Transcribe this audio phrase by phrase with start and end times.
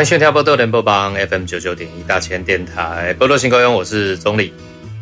[0.00, 4.50] 欢迎收听《宝岛联播帮》FM 九九点一大千电台，波多新故乡，我是总理。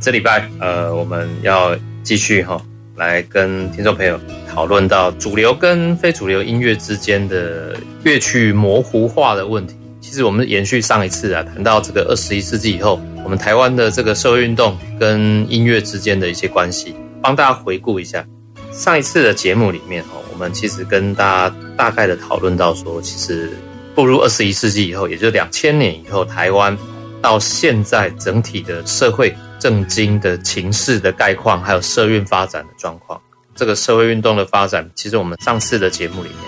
[0.01, 1.71] 这礼拜，呃，我们要
[2.03, 2.63] 继续哈、哦，
[2.97, 4.19] 来跟听众朋友
[4.53, 9.77] 讨论到主流跟非主流音乐之间的乐曲模糊化的问题。
[10.01, 18.27] 其实，我们延续上一次啊，谈到这个二十一世纪以后，我们台湾的这个社会运动跟音乐之间的一些关系，帮大家回顾一下
[18.73, 23.53] 上一次的节目里面哈，我们其实跟大家大概的讨论到说，其实。
[23.99, 26.79] 步入二十一世纪以后，也就两千年以后，台湾
[27.21, 33.21] 到现在整体的社会政经的情势的概况，还有社运发展的状况，
[33.57, 36.39] 这个社会运动的发展，其实我们上次的节目里面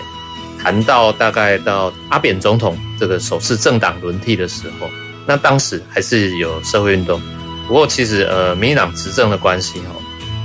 [0.63, 4.89] 谈到，大概到阿扁总统这个首次政党轮替的时候，
[5.27, 7.21] 那当时还是有社会运动，
[7.67, 9.99] 不过其实呃，民进党执政的关系哦，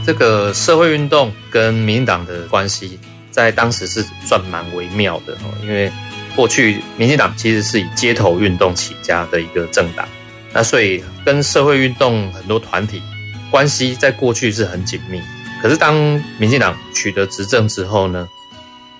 [0.05, 2.99] 这个社会运动跟民进党的关系，
[3.31, 5.89] 在当时是算蛮微妙的哦，因为。
[6.37, 10.07] 过去，民进党其实是以街头运动起家的一个政党，
[10.53, 13.03] 那所以跟社会运动很多团体
[13.51, 15.19] 关系在过去是很紧密。
[15.63, 15.95] 可是当
[16.39, 18.29] 民进党取得执政之后呢，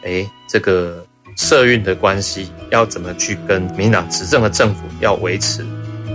[0.03, 5.65] 诶，这个社运的关系要怎么去跟民进党执政的政府要维持，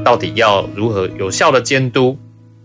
[0.04, 2.18] 到底要如何有效的监督？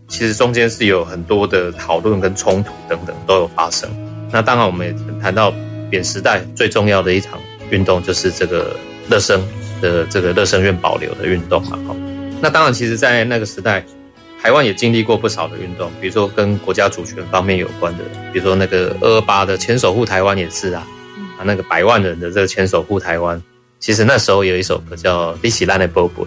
[0.09, 3.91] 其实中间是有很多的讨论跟冲突等等都有发生。
[4.33, 5.53] 那当然，我们也谈到
[5.91, 7.39] 扁时代最重要的一场。
[7.71, 8.77] 运动就是这个
[9.09, 9.43] 乐生
[9.81, 11.97] 的这个乐生院保留的运动嘛，哈。
[12.41, 13.85] 那当然，其实，在那个时代，
[14.43, 20.87] 台湾也经历过不少的运动，比如说跟国家主权方面有关的，比如说那个二二八的牵手护台湾也是啊，
[21.39, 23.43] 啊，那个百万人的这个牵手护台湾，
[23.81, 26.27] 其实那时候有一首歌叫《你是咱的波波》，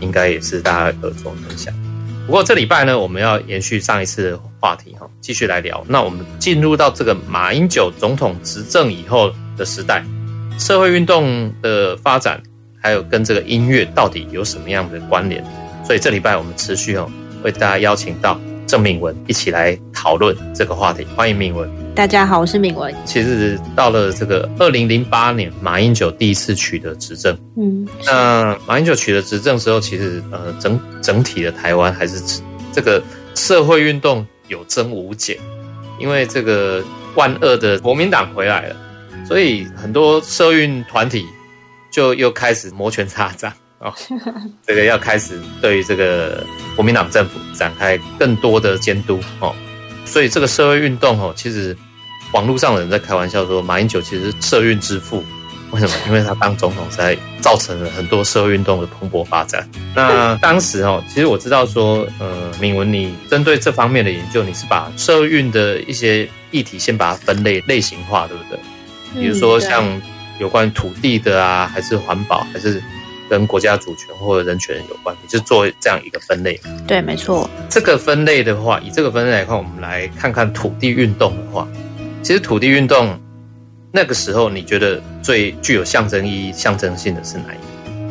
[0.00, 1.72] 应该也是大家耳熟能详。
[2.26, 5.84] 不过这礼拜呢，我们要延续上一次的话题，哈，继续来聊。
[5.86, 10.04] 那我们进入到这个马英九总统执政以后的时代。
[10.60, 12.38] 社会运动的发展，
[12.78, 15.42] 还有跟这个音乐到底有什么样的关联？
[15.86, 17.10] 所以这礼拜我们持续哦，
[17.42, 21.02] 为大家邀请到郑敏文一起来讨论这个话题。
[21.16, 21.68] 欢迎敏文。
[21.94, 22.94] 大家好，我是敏文。
[23.06, 27.34] 其实到了这个二零零八年，马英九第一次取得执政。
[27.56, 32.20] 嗯，那马英九取得执政之后，其实呃整整体的台湾还是
[32.70, 33.02] 这个
[33.34, 35.38] 社会运动有增无减，
[35.98, 36.84] 因为这个
[37.14, 38.76] 万恶的国民党回来了。
[39.30, 41.24] 所以很多社运团体
[41.88, 43.94] 就又开始摩拳擦掌啊，
[44.66, 49.54] 这个要开始对于这个国民党政府展开更多的监督哦。
[50.04, 51.76] 所以这个社会运动哦，其实
[52.32, 55.22] 网络上的人在开玩笑说，马英九其实是社运之父。
[55.70, 55.94] 为什么？
[56.08, 59.64] 因为他当总统才造成了很多社会运动的蓬勃发展。
[59.94, 68.58] 那当时哦，其实我知道说，呃，敏文，你针对这方面的研究，你是把社运的一些议题先把它分类类型化，对不对？
[69.14, 69.84] 比如说像
[70.38, 72.82] 有关土地的啊，还是环保，还是
[73.28, 76.60] 跟国家主权或者人权有关，你就做这样一个分类。
[76.86, 77.48] 对，没错。
[77.68, 81.68] 这个分类的话，以这个分类来看，我们来看看土地运动的话，
[82.22, 83.18] 其实土地运动
[83.92, 87.69] 那个时候，你觉得最具有象征意义、象征性的是哪一个？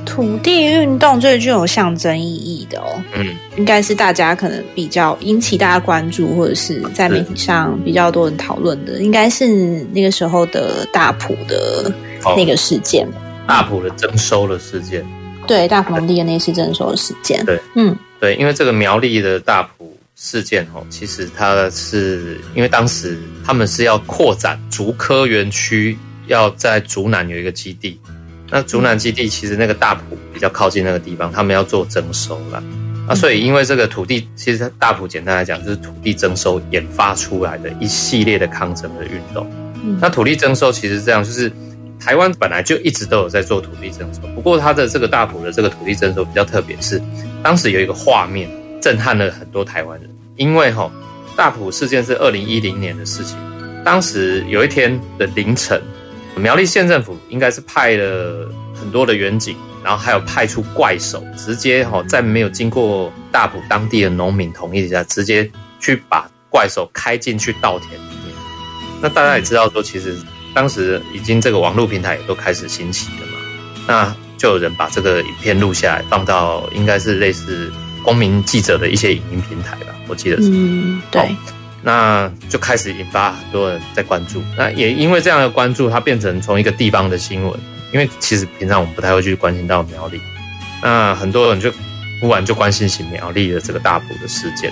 [0.09, 11.93] 土地运动最具有象征意义的哦，嗯，应该是大家可能比较引起大家关注，或者是在媒体上比较多人讨论的，应该是那个时候的大埔的
[12.35, 13.13] 那个事件，哦、
[13.47, 15.05] 大埔的征收的事件，
[15.47, 25.97] 对，大埔农地的那次征收的事件，对，嗯，对，因为这个苗栗的大埔事件哦，其实它是因为当时他们是要扩展竹科园区，
[26.27, 27.99] 要在竹南有一个基地。
[28.51, 32.63] 那竹南基地其实那个大埔比较靠近那个地方，他们要做征收了，
[33.07, 39.47] 啊，所以因为这个土地，其实大埔简单来讲就是土地征收研发出来的一系列的抗争的运动。
[40.01, 41.51] 那土地征收其实这样，就是
[41.99, 46.99] 台湾本来就一直都有在做土地征收，不过它的这个大埔的这个土地征收比较特别，是
[47.43, 48.49] 当时有一个画面
[48.81, 50.91] 震撼了很多台湾人，因为哈
[51.37, 53.37] 大埔事件是二零一零年的事情，
[53.85, 55.79] 当时有一天的凌晨。
[56.39, 65.49] 苗栗县政府应该是派了很多的员警，然后还有派出怪手，直接哈在没有经过大埔当地的农民同意下，直接
[65.79, 68.35] 去把怪手开进去稻田里面。
[69.01, 70.17] 那大家也知道说，其实
[70.53, 73.33] 当时已经这个网络平台也都开始兴起了嘛，
[73.87, 77.71] 那就有人把这个影片录下来，放到应该是类似
[78.03, 80.49] 公民记者的一些影音平台吧，我记得是。
[80.51, 81.35] 嗯，对。
[81.81, 84.41] 那就开始引发很多人在关注。
[84.57, 87.59] 那也因为这样的关注，它变成从一个地方的新闻。
[87.91, 90.21] 因为其实平常我们不太会去关心到苗栗，
[90.83, 91.73] 那很多人就
[92.21, 94.71] 忽然就关心起苗栗的这个大埔的事件。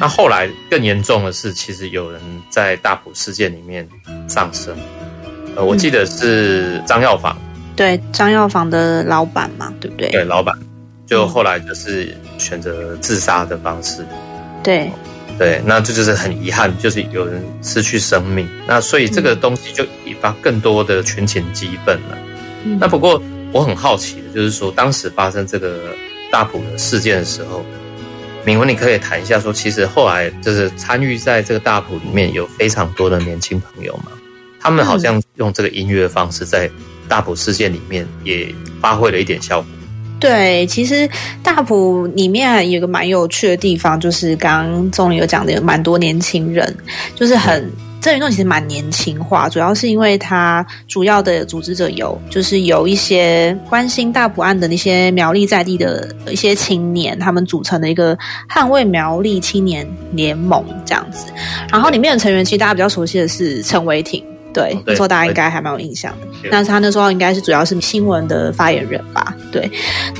[0.00, 2.18] 那后来更严重的是，其实有人
[2.48, 3.86] 在大埔事件里面
[4.26, 4.74] 丧生。
[5.54, 7.36] 呃，我记得是张药房。
[7.76, 10.08] 对，张药房的老板嘛，对不对？
[10.08, 10.58] 对，老板
[11.06, 14.06] 就后来就是选择自杀的方式。
[14.62, 14.90] 对。
[15.38, 18.48] 对，那这就是很遗憾，就是有人失去生命。
[18.66, 22.18] 那所以这个东西就引发更多的群情激愤了。
[22.64, 23.20] 嗯、那不过
[23.52, 25.94] 我很好奇的就是说，当时发生这个
[26.30, 27.64] 大埔的事件的时候，
[28.44, 34.12] 铭文你可以谈一下说，其实后来就是参与在这个大埔里面有非常多的年轻朋友嘛，
[34.60, 36.70] 他们好像用这个音乐的方式在
[37.08, 39.70] 大埔事件里面也发挥了一点效果。
[40.24, 41.06] 对，其实
[41.42, 46.74] 大埔里面有个蛮有趣的地方，就是刚刚钟林有讲的，有蛮多年轻人，
[47.14, 58.16] 就是很这运动其实蛮年轻化，主要是因为它主要的组织者有，就是有一些关心大埔案的那些苗栗在地的一些青年，他们组成的一个
[58.48, 61.26] 捍卫苗栗青年联盟这样子，
[61.70, 64.24] 然后里面的成员其实大家比较熟悉的是陈为廷。
[64.54, 66.48] 对，那时候大家应该还蛮有印象的。
[66.48, 69.34] 那他那时候应该是主要是新闻的发言人吧？
[69.50, 69.68] 对。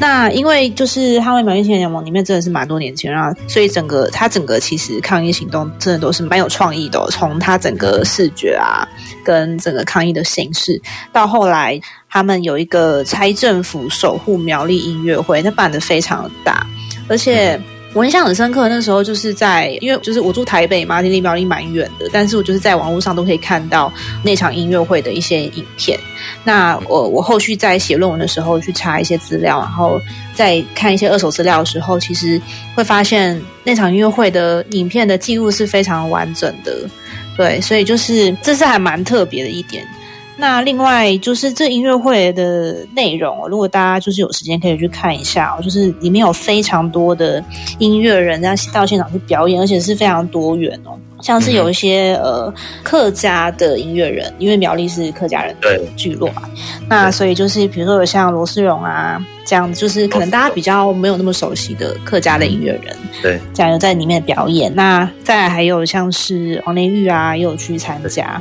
[0.00, 7.06] 那因为就是捍卫苗栗青年联盟里面真的是蛮多年轻人啊，所以整个他整个其实抗议行动真的都是蛮有创意的哦。
[7.10, 8.84] 从他整个视觉啊，
[9.24, 10.82] 跟整个抗议的形式，
[11.12, 11.80] 到后来
[12.10, 16.66] 他们有一个拆政府守护苗栗音乐会，那办的非常的大，
[17.08, 17.60] 而且。
[17.94, 23.90] 我印象很深刻，那时候就是在，因为就是我住台北嘛，离苗栗蛮远的，但是我就是在网络上都可以看到
[24.24, 25.98] 那场音乐会的一些影片。
[26.42, 30.00] 那我我后续在写论文的时候去查一些资料，然后
[30.34, 32.40] 在看一些二手资料的时候，其实
[32.74, 36.76] 会发现那场音乐会的影片的记录是非常完整的。
[37.36, 39.86] 对，所以就是这是还蛮特别的一点。
[40.36, 47.42] 那另外就是这音乐会的内容，如果大家就是有时间可以去看一下，就是里面有非常多的
[47.78, 50.98] 音乐人在到现场去表演，而且是非常多元哦。
[51.24, 56.42] 像是有一些呃客家的音乐人，因为苗栗是客家人的聚落嘛，
[56.86, 64.70] 那所以就是比如说有像罗世荣啊这样，就是可能大家比较没有那么熟悉的客家的音乐人，对，这样有在里面表演。
[64.74, 68.40] 那再来还有像是黄连玉啊，也有去参加。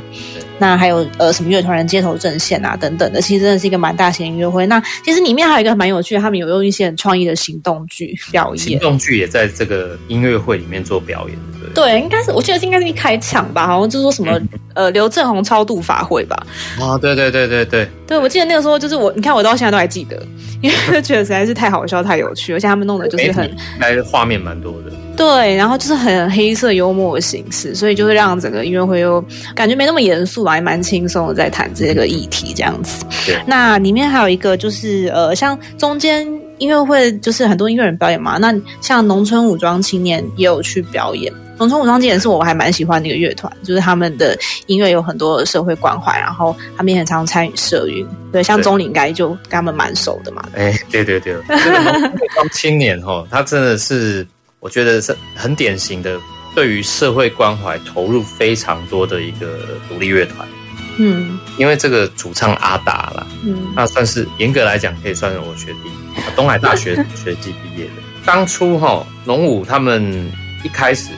[0.56, 4.64] 那还有呃什么乐团人街头阵线啊等等的，其实真的是一个蛮大型音乐会。
[4.66, 11.98] 那其实里面还有一个蛮有趣的，他们有用一些很创意的行动剧表演，行动剧也在这个音乐会里面做表演，对对？
[11.98, 16.36] 对，应该是我记得是应该是一开抢吧，好像就是说什么、嗯、呃刘正宏超度法会吧。
[16.80, 20.20] 啊，对对对对对，对我记得那个时候就是我，你看我到现在都还记得，
[20.62, 24.92] 因为觉得实在是太好笑太有趣，而且他们弄的就是很，还画面蛮多的。
[25.16, 29.24] 对，然后就是很黑色幽默的形式，所以就会让整个音乐会又
[29.54, 33.04] 感觉没那么严肃吧，还蛮轻松的在谈这个议题这样子。
[33.24, 36.26] 对，那里面还有一个就是呃，像中间
[36.58, 41.32] 音乐会就是很多音乐人表演嘛，那像农村武装青年也有去表演。
[41.58, 48.06] 农村武装青年是我还蛮喜欢的一个乐团，就是他们的音乐有很多社会关怀，然后他们也很常参与社运。
[48.32, 50.44] 对，像钟林应该就跟他们蛮熟的嘛。
[50.54, 54.26] 哎，对对对， 这个农村武装青年哈，他真的是。
[54.60, 56.18] 我觉得是很典型的，
[56.54, 59.58] 对于社会关怀投入非常多的一个
[59.90, 60.48] 独立乐团。
[60.96, 65.90] 嗯，因为这个主唱阿达啦，嗯，那算是严格来讲可以算是我学弟，
[66.34, 67.92] 东海大学 学系毕业的。
[68.24, 70.32] 当初哈龙武他们
[70.64, 71.10] 一开始，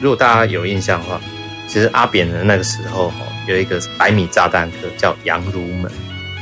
[0.00, 1.20] 如果大家有印象的话，
[1.68, 5.90] 其实阿扁的那个时候哈有一个百米炸弹客叫杨如门，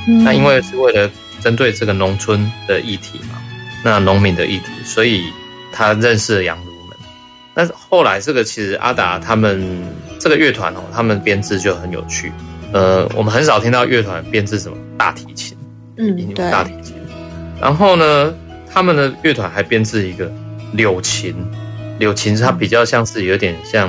[0.08, 3.40] 嗯，那因为是为了针对这个农村的议题嘛，
[3.84, 5.24] 那农民的议题，所以。
[5.74, 6.96] 他认识了杨如门，
[7.54, 9.82] 但是后来这个其实阿达他们
[10.20, 12.30] 这个乐团哦，他们编制就很有趣。
[12.74, 15.56] 呃，我们很少听到乐团编制什么大提琴，
[15.96, 16.94] 嗯，对，大提琴。
[17.58, 18.34] 然后呢，
[18.70, 20.30] 他们的乐团还编制一个
[20.74, 21.34] 柳琴，
[22.02, 23.88] 柳琴是它比较像是有点像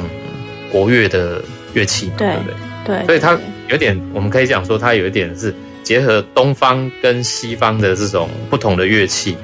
[0.71, 1.43] 国乐的
[1.73, 2.55] 乐器嘛，对不对？
[2.85, 3.35] 对，所以它
[3.69, 5.51] 有点，我们可以讲说它有一点是
[5.81, 9.35] 结合东方跟西方的这种不同的乐器。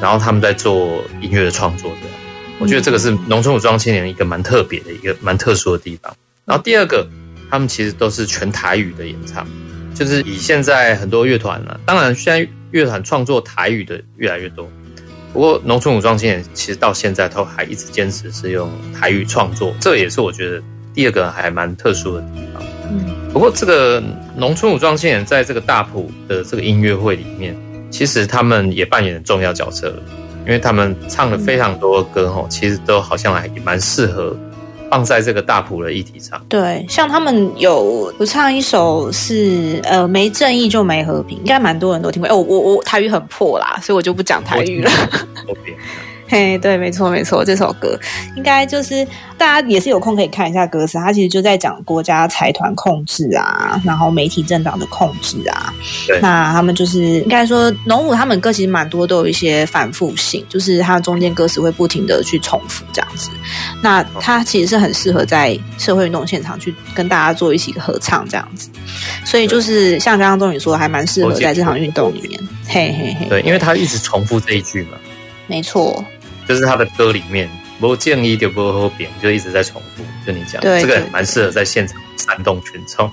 [0.00, 2.16] 然后他们在做音乐的创作，这样，
[2.60, 6.16] 我觉得这个是农村武装青年一个蛮特别的一个蛮特殊的地方。
[6.44, 7.04] 然后第二个，
[7.50, 9.44] 他们其实都是全台语的演唱，
[9.96, 14.70] 就是以现在很多乐团呢，当然现在乐团创作台语的越来越多，
[15.32, 20.62] 不过农村武装青年其实到现在都还一直坚持是用台语创作，这也是我觉得
[20.94, 22.62] 第二个还蛮特殊的地方。
[22.90, 24.02] 嗯，不过这个
[24.36, 27.56] 农村武装青年在这个大埔的这个音乐会里面。
[27.90, 30.02] 其实他们也扮演了重要角色了，
[30.44, 34.36] 因为他们唱了非常多的歌，吼，其实都好像还蛮适合
[34.90, 36.40] 放在这个大谱的议题上。
[36.48, 42.28] 对，像他们有有唱一首是呃没正义就没和平，应该蛮多人都听过。
[42.28, 44.90] 哎，我我我台语很破啦，所以我就不讲台语了。
[46.28, 47.98] 嘿，对，没错，没错，这首歌
[48.36, 49.06] 应该就是
[49.38, 55.72] 大家也是有空可以看一下歌词，它其实就在讲国家财团控制啊，然后媒体政党的控制啊。
[56.06, 63.30] 对，那他们就是应该说，农武他们歌其实蛮多都有一些反复性，就是它中间歌词会不停的去重复这样子。
[63.82, 68.68] 那它其实是很适合在社会运动现场去跟大家做一起合唱这样子。
[69.24, 72.38] 所以就是像刚刚钟宇说的，还蛮适合在这场运动里面。
[72.66, 74.98] 嘿嘿嘿，对，因为他一直重复这一句嘛。
[75.46, 76.04] 没错。
[76.48, 80.02] 就是他的歌里面，不建议就不后边就一直在重复。
[80.26, 83.10] 就你讲，对这个蛮适合在现场煽动群众。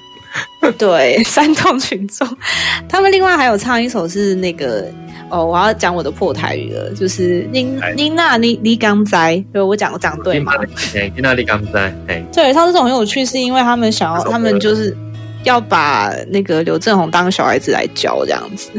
[0.78, 2.28] 对， 煽动群众。
[2.90, 4.92] 他们另外还有唱一首是那个
[5.30, 10.54] 哦，我要讲我的破台语了，就是林林娜你你刚哉，对我讲我讲对吗？
[10.94, 14.96] 林娜你刚哉，哎，对，唱这种很有趣，是因为他们想要，他们就是
[15.44, 18.70] 要把那个刘正宏当小孩子来教这样子。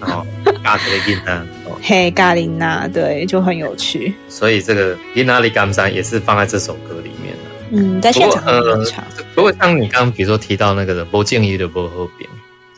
[0.00, 0.26] 哦，
[0.64, 1.46] 嘎特林娜。
[1.82, 4.12] 嘿，咖琳娜，对，就很有趣。
[4.28, 7.50] 所以这个伊娜里甘山也是放在这首歌里面的。
[7.70, 9.04] 嗯，在现场很唱。
[9.34, 12.28] 不过像你刚刚比如说提到那个的波建议的波后边，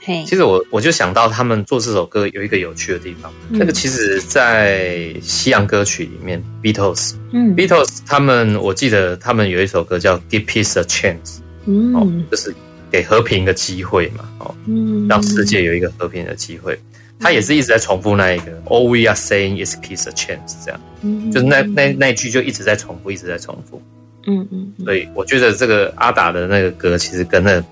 [0.04, 3.32] 嘿，其实我我就想到他们做这首歌有一个有趣的地方。
[3.50, 11.14] 嗯、那个其实，在西洋歌曲里面，Beatles，嗯，Beatles 他们我记得他们有一首歌叫《Give Peace a Chance》，
[11.66, 12.54] 嗯、哦，就是
[12.90, 16.78] 给和平一个机会嘛，哦，嗯，让世界有一个和平的机会。
[17.20, 23.82] 他也是一直在重复那一个、嗯、，All we are saying is peace a chance，这样，嗯、就是那那那句就一直在重复，一直在重复。
[24.26, 24.72] 嗯嗯。
[24.84, 27.62] 所以我觉得这个阿达的那个歌，其实跟那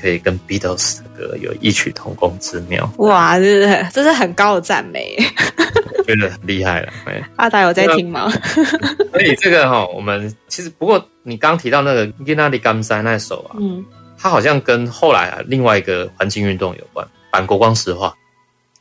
[0.00, 2.92] 可以跟 Beatles 的歌有异曲同工之妙。
[2.98, 5.16] 哇，这是这是很高的赞美，
[5.98, 6.92] 我觉得很厉害了。
[7.36, 8.30] 阿达有在听吗？
[9.12, 12.06] 所以这个哈，我们其实不过你刚提到那个
[12.60, 13.84] 《Gamza》那首啊，嗯，
[14.18, 18.14] 它好像跟后来啊另外一个环境运动有关，反国光石化。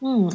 [0.04, 0.30] 嗯，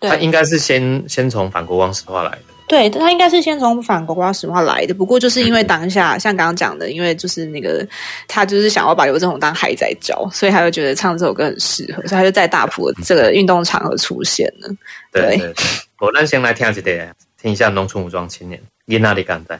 [0.00, 2.38] 对，他应该是先先从反国光石化来的。
[2.68, 4.92] 对，他应该是先从反国光石化来的。
[4.92, 7.86] 不过就是因为当下，嗯、像刚刚讲的，因为就是那个
[8.26, 14.68] 他就是想要把刘正宏当孩子在教，所以他就觉得唱这首歌很适合，所以他就在大埔这个运动场合出现了。
[15.10, 15.54] 对，对，对，
[15.98, 17.10] 我那先来听一点，
[17.40, 19.58] 听一下农村武装青年，你哪里敢在？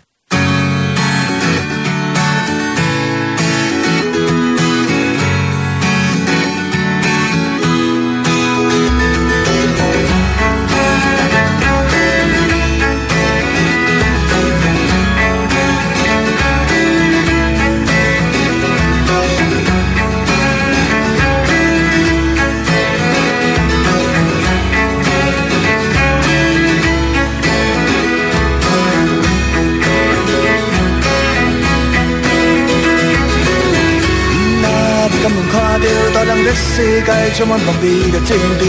[36.54, 38.64] 世界充满暴力的政治，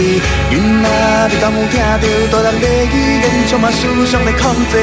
[0.50, 0.88] 囡仔
[1.30, 1.80] 你敢有听
[2.30, 4.76] 到大人的语言充满思想的控制？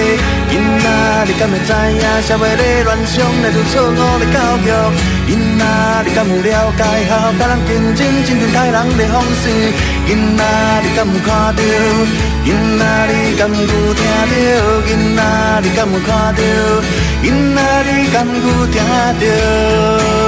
[0.50, 4.70] 囡仔你敢会知影社会的乱象来自错误的教育？
[5.28, 5.64] 囡仔
[6.06, 9.50] 你敢有了解好甲人竞争争天害人的方式？
[10.08, 10.44] 囡仔
[10.84, 11.62] 你敢有看到？
[12.46, 12.48] 囡
[12.80, 14.02] 仔你敢有听
[14.32, 14.34] 到？
[14.88, 15.20] 囡仔
[15.62, 16.42] 你敢有看到？
[17.24, 17.26] 囡
[17.56, 18.76] 仔你敢有听
[19.20, 20.27] 到？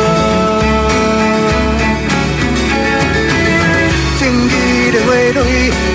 [4.29, 5.37] 花蕊，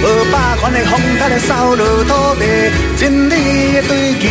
[0.03, 2.43] 无霸权的风台来扫落土地，
[2.97, 3.33] 真理
[3.75, 4.23] 的追求，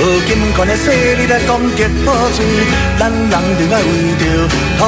[0.00, 0.84] 无金权的势
[1.16, 2.38] 力来攻击破碎，
[2.98, 3.84] 咱人就该为
[4.18, 4.22] 着
[4.78, 4.80] 土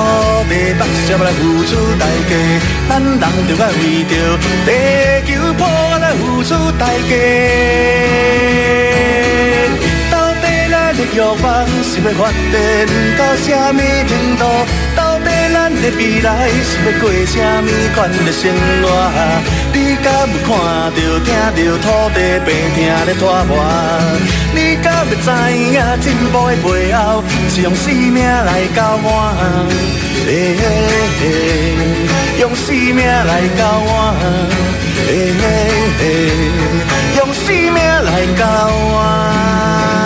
[0.49, 2.33] 地目标来付出代价，
[2.88, 4.12] 咱人就该为着
[4.66, 4.69] 地
[5.26, 7.12] 球破坏来付出代价。
[10.11, 11.45] 到底咱的欲望
[11.83, 12.21] 是要发
[12.52, 12.54] 展
[13.19, 13.78] 到什么
[14.09, 14.40] 程度？
[15.82, 18.86] 咱的未来是要过什么款的生活？
[19.72, 20.48] 你敢有看
[20.94, 21.84] 到、听到土
[22.14, 23.52] 地病痛在拖磨？
[24.54, 29.34] 你敢会知影进步的背后是用生命来交换？
[30.28, 30.64] 欸欸
[31.20, 31.24] 欸、
[32.38, 34.14] 用生命来交换？
[35.08, 35.10] 欸
[35.98, 36.04] 欸、
[37.18, 40.01] 用生命来交换？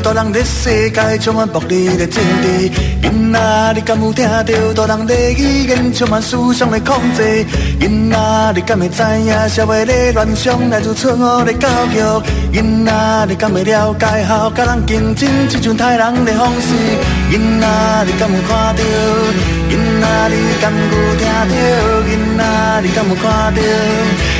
[0.00, 2.70] 大人在世界充满暴力的政治？
[3.02, 4.28] 囡仔，你敢有听
[4.74, 7.44] 到大人的语言充满思想的控制？
[7.80, 12.22] 囡仔，你敢会知影社会的乱象来自错误的教育？
[12.52, 16.74] 囡仔，你敢会了解好甲人竞争这种害人的方式？
[17.30, 18.82] 囡仔，你敢有看到？
[19.68, 21.52] 囡仔，你敢有听到？
[22.06, 22.42] 囡仔，
[22.82, 23.60] 你敢有看到？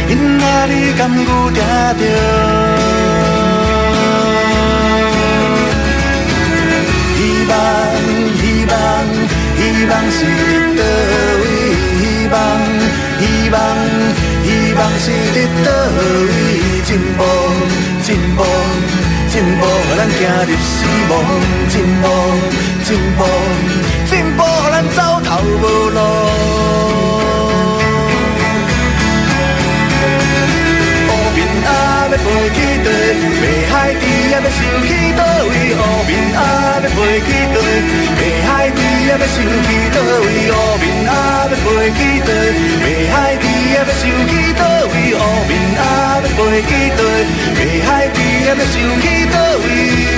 [0.08, 2.97] 囡仔，你敢有听到？
[7.48, 7.54] 望，
[8.38, 8.72] 希望，
[9.56, 10.80] 希望是伫倒
[11.40, 11.44] 位？
[11.98, 12.02] 希
[12.32, 12.36] 望，
[13.18, 13.56] 希望，
[14.44, 15.66] 希望是伫倒
[16.28, 16.30] 位？
[16.84, 17.20] 进步，
[18.02, 18.40] 进步，
[19.30, 20.76] 进步，予咱行入死
[21.10, 21.12] 亡。
[21.68, 22.06] 进步，
[22.84, 23.20] 进步，
[24.08, 26.57] 进步，予咱走投无路。
[32.24, 32.86] 飞去佗？
[33.42, 35.54] 要海猪也要想起佗位？
[35.78, 36.38] 乌面鸭
[36.82, 37.56] 要飞去佗？
[38.18, 40.26] 要海猪也要想起佗位？
[40.50, 41.10] 乌面鸭
[41.46, 42.30] 要飞去佗？
[42.84, 44.94] 要海猪也要想起佗位？
[45.14, 45.80] 乌面鸭
[46.18, 47.00] 要飞去佗？
[47.58, 50.17] 要海猪也要收去佗位？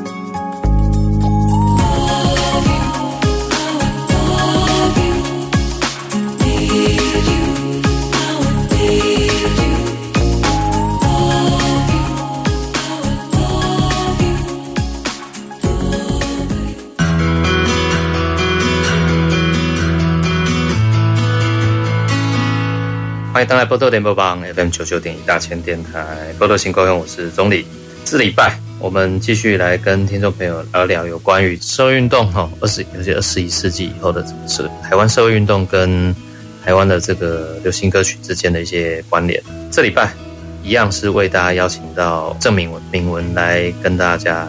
[23.41, 26.05] 欢迎登来宝岛联播网 FM 九九点一大千电台，
[26.37, 27.65] 宝岛新故乡，我是宗理。
[28.05, 36.15] 这礼拜我们继续来跟听众朋友聊聊有关于社会运动哈，二十尤其二十一世纪以后的是台湾社会运动跟
[36.63, 39.41] 台湾的这个流行歌曲之间的一些关联。
[39.71, 40.13] 这礼拜
[40.61, 44.47] 一样是为大家邀请到郑铭文铭文来跟大家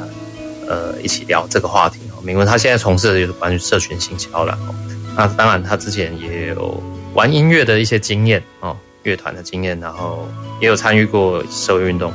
[0.69, 2.21] 呃一起聊这个话题哦。
[2.23, 4.75] 铭文他现在从事的就是关于社群行销了哦，
[5.17, 6.83] 那当然他之前也有。
[7.15, 10.27] 玩音乐的一些经验哦，乐团的经验，然后
[10.61, 12.13] 也有参与过社会运动。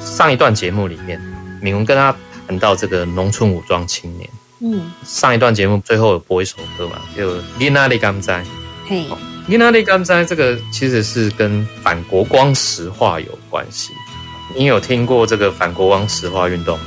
[0.00, 1.20] 上一段节目里面，
[1.60, 2.14] 敏文跟他
[2.46, 4.30] 谈到这个农村武装青年。
[4.60, 8.40] 嗯，上一段节目最后有播一首歌嘛，就《你哪里甘在》。
[8.86, 9.00] 嘿，
[9.48, 13.92] 《你哪里甘在》这个其实是跟反国光石化有关系。
[14.56, 16.78] 你有听过这个反国光石化运动？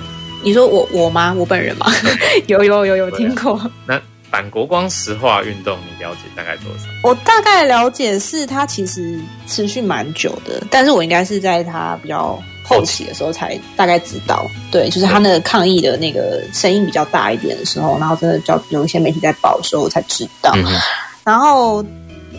[0.42, 1.34] 你说我我吗？
[1.38, 1.88] 我本人吗？
[2.48, 3.60] 有有有有听过。
[3.86, 4.02] 那。
[4.32, 6.86] 反国光石化运动，你了解大概多少？
[7.04, 14.46] 我大概了解是它其实持续蛮久的，但是我应该是在它比较后期的时候才大概知道。
[14.72, 20.54] 对，就是它那个抗议的那个声音比较大一点的时候，然后真的叫有一些媒体在报的时候，我才知道。
[20.56, 20.66] 嗯、
[21.26, 21.84] 然后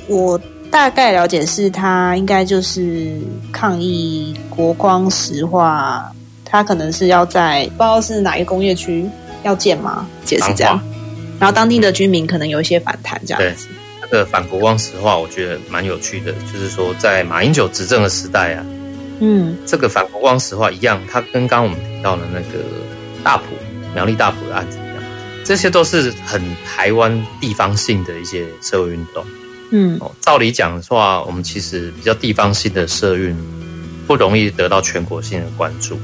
[0.07, 3.21] 我大概了解是它应该就是
[3.53, 6.11] 抗议国光石化，
[6.43, 9.07] 它可能是要在不知道是哪一个工业区
[9.43, 10.07] 要建吗？
[10.25, 10.81] 解释这样。
[11.43, 13.67] 然后当地的居民可能有一些反弹，这样子。
[14.01, 16.31] 这个反国光石化，我觉得蛮有趣的。
[16.53, 18.65] 就是说，在马英九执政的时代啊，
[19.19, 22.65] 嗯，这个反国光石化一样，它跟刚刚我们提到的那个
[23.25, 23.47] 大埔
[23.93, 25.03] 苗栗大埔的案子一样，
[25.45, 29.27] 这些都是很台湾地方性的一些社会运动。
[29.73, 33.37] 嗯，哦，照理讲的话，我们其实比较地方性的社运
[34.07, 35.99] 不容易得到全国性的关注。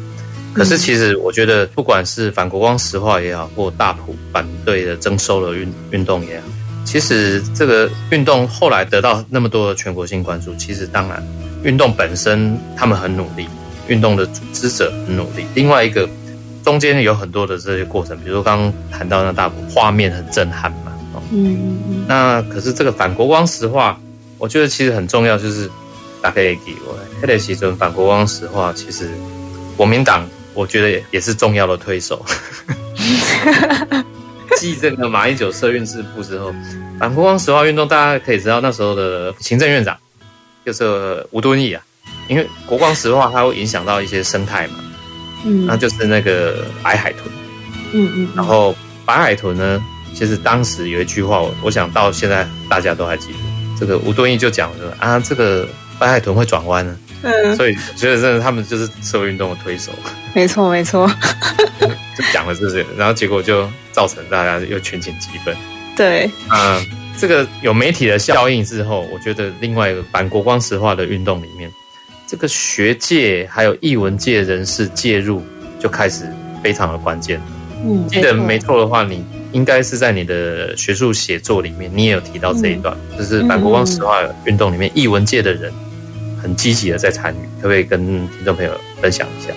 [0.59, 6.47] 可是，其实我觉得，不管是反国光石化也好，或大埔反对的征收的运运动也好，
[6.85, 11.23] 其实这个运动后来得到那么多的全国性关注，其实当然，
[11.63, 13.47] 运动本身他们很努力，
[13.87, 15.47] 运动的组织者很努力。
[15.55, 16.09] 另外一个，
[16.65, 22.05] 中间有很多的这些过程，比如说刚刚谈到那大埔，画面很震撼嘛，哦，嗯嗯嗯。
[22.09, 23.99] 那可是这个反国光石化，
[24.39, 25.69] 我觉得其实很重要，就是
[26.21, 29.09] 大家可以给我，黑的时阵反国光石化，其实
[29.77, 30.29] 国民党。
[30.59, 32.21] 我觉得也是重要的推手。
[34.59, 36.53] 继这个马英九社运事故之后，
[36.99, 39.97] 反国光石化运动，大家可以知道那时候的行政院长
[40.67, 41.81] 就是吴敦义啊。
[42.27, 44.75] 因为国光石化它会影响到一些生态嘛，
[45.45, 47.23] 嗯，那就是那个白海豚，
[47.93, 48.75] 嗯嗯，然后
[49.07, 49.81] 白海豚呢，
[50.13, 53.39] 其实当时有一句话，我我想到现在大家都还记得，
[53.79, 55.69] 这个吴敦义就讲说啊，这个
[56.01, 59.93] 白海豚会转弯呢，嗯，所以我觉得真的他们就是社会运动的推手。
[60.35, 61.11] 没错，没错。
[61.81, 65.57] 就讲了这些，然后结果就造成大家又群情激愤。
[65.97, 66.85] 对，嗯，
[67.19, 71.71] 这个有媒体的效应之后，我觉得另外一个反国光石化的运动里面，
[72.27, 75.43] 这个学界还有艺文界人士介入
[75.81, 76.25] 就开始
[76.63, 77.41] 非常的关键。
[77.85, 85.73] 嗯，记得没错的话，你应该是在你的学术写作里面，你也有提到这一段，嗯、就是反国光石化运动里面，艺文界的人
[86.43, 89.53] 很积极的在参与，可不可以跟听众朋友分享一下？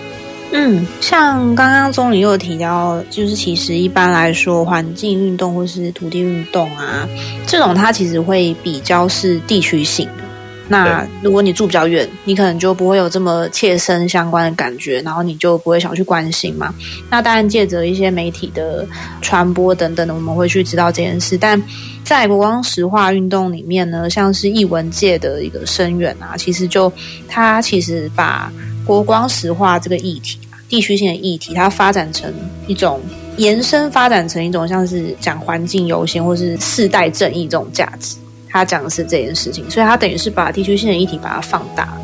[0.54, 7.08] 嗯，像刚刚钟理又提到，就是其实一般来说，环境运动或是土地运动啊，
[7.46, 10.24] 这种它其实会比较是地区性的。
[10.68, 16.72] 那如果你住比较远，你可能就不会有这么切身相关的感觉，然后你就不会想去关心嘛。
[17.10, 18.86] 那当然，借着一些媒体的
[19.20, 21.36] 传播等等的，我们会去知道这件事。
[21.36, 21.60] 但
[22.04, 26.90] 在国光石化运动里面呢，像是艺文界的一个声援啊，其实就
[27.28, 28.50] 它其实把
[28.86, 32.32] 国光石化这个议题、地区性的议题，它发展成
[32.66, 33.00] 一种
[33.36, 38.16] 延伸，发展成一种像是讲环境优先或是世代正义这种价值。
[38.52, 42.00] 他讲的是这件事情，所以他等于是把地区性的议题把它放大了。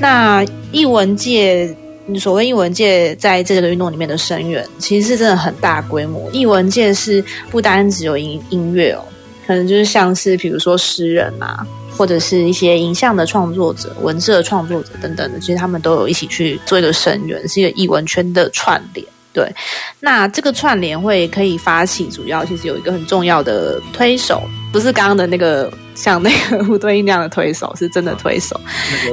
[0.00, 1.72] 那译文界，
[2.18, 6.30] 所谓译文界在这个运动里面的声援，其实是真的很大规模。
[6.32, 9.04] 译文界是不单只有音音乐哦，
[9.46, 19.06] 可能就是像是比如说诗人啊，或者是一些影像的创作者、文字的创作者等等的，其实他们都有一起去做一个声援，是一个译文圈的串联。
[19.36, 19.54] 对，
[20.00, 28.58] 那这个串联会可以发起，主要其实有一个很重要的推手，不是刚刚的那个像那个吴敦义那样的推手，是真的推手，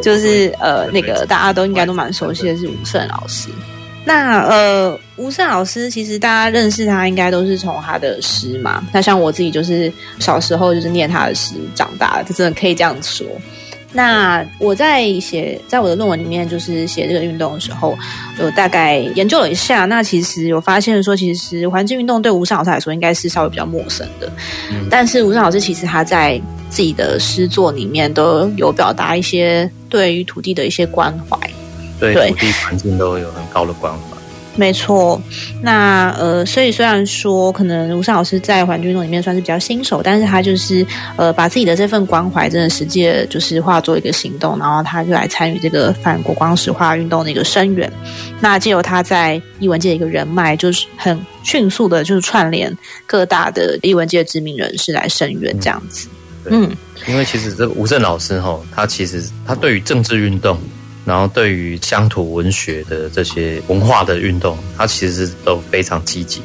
[0.02, 3.50] 就是呃那个大家都应该都蛮熟悉的是吴胜老师。
[4.06, 8.82] 那呃吴胜老师其实大家认识他，应该都是从他的诗嘛。
[8.94, 13.28] 那像我自己就是小时候就是念他的诗长大的，就真的可以这样说。
[13.94, 17.96] 那我在写，在我的论文里面，就是写这个运动的时候，
[18.40, 19.86] 有大概研究了一下。
[19.86, 24.32] 那其实我发现说，其实环境运动对吴晟老师来说，应该是稍微比较陌生的。
[24.72, 31.38] 嗯、但是吴晟老师其实他在自己的诗作里面都有表达一些对于土地的一些关怀，
[32.00, 34.13] 对土地环境都有很高的关怀。
[34.56, 35.20] 没错，
[35.64, 40.86] 那呃，所以虽然说可能吴晟老师在环境运动里面算是比较新手，但是他就是
[41.18, 47.92] 呃，把自己的这份关怀真的实际就是化作一个行动，然后他就来参与这个反国光石化运动的一个声援。
[48.40, 52.72] 那借由他在艺文界的一个人脉，就是很迅速的，就是串联
[53.08, 56.08] 各大的艺文界知名人士来声援这样子。
[56.46, 56.70] 嗯，
[57.08, 60.56] 因为其实这个吴正老师哈，他其实他对于政治运动。
[61.06, 66.42] 然后，对于乡土文学的这些文化的运动，他其实都非常积极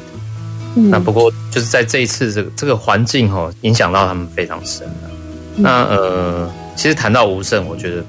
[0.75, 5.11] 那不过，就是在这一次这个这个环境哈，影响到他们非常深了。
[5.55, 8.03] 嗯、那呃，其实谈到吴胜，我觉得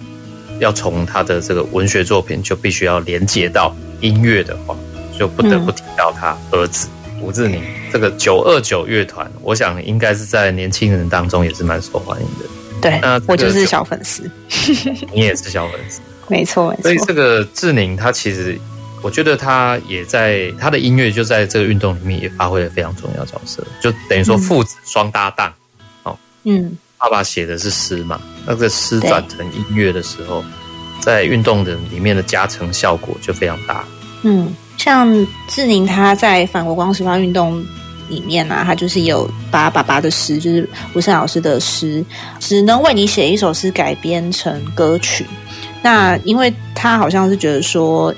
[0.59, 4.77] 要从他的这个文学作品，就必须要连接到音乐的话，
[5.19, 7.63] 就不得不提到他儿子、嗯、吴志宁。
[7.93, 12.45] 这个九二九乐团，我想应该是在年轻人当中也是蛮受欢迎的。
[12.81, 14.31] 对，那我就是小粉丝，
[15.13, 16.01] 你也是小粉丝。
[16.33, 16.83] 没错，没错。
[16.83, 18.57] 所以这个志宁，他其实，
[19.03, 25.53] 我觉得他也在他的音乐就在这个运动里面也发挥了非常重要角色，就等于说父子双搭档。
[26.05, 30.45] 哦，嗯，爸爸写的是诗嘛，那个诗转成音乐的时候，
[31.01, 33.85] 在运动的里面的加成效果就非常大。
[34.23, 37.65] 嗯，像志宁他在反国光石化运动
[38.11, 42.05] 里面啊，他就是有把爸爸的诗，就是吴胜老师的诗，
[42.39, 45.25] 只能为你写一首诗改编成歌曲。
[45.83, 48.15] 那因为他好像是觉得说，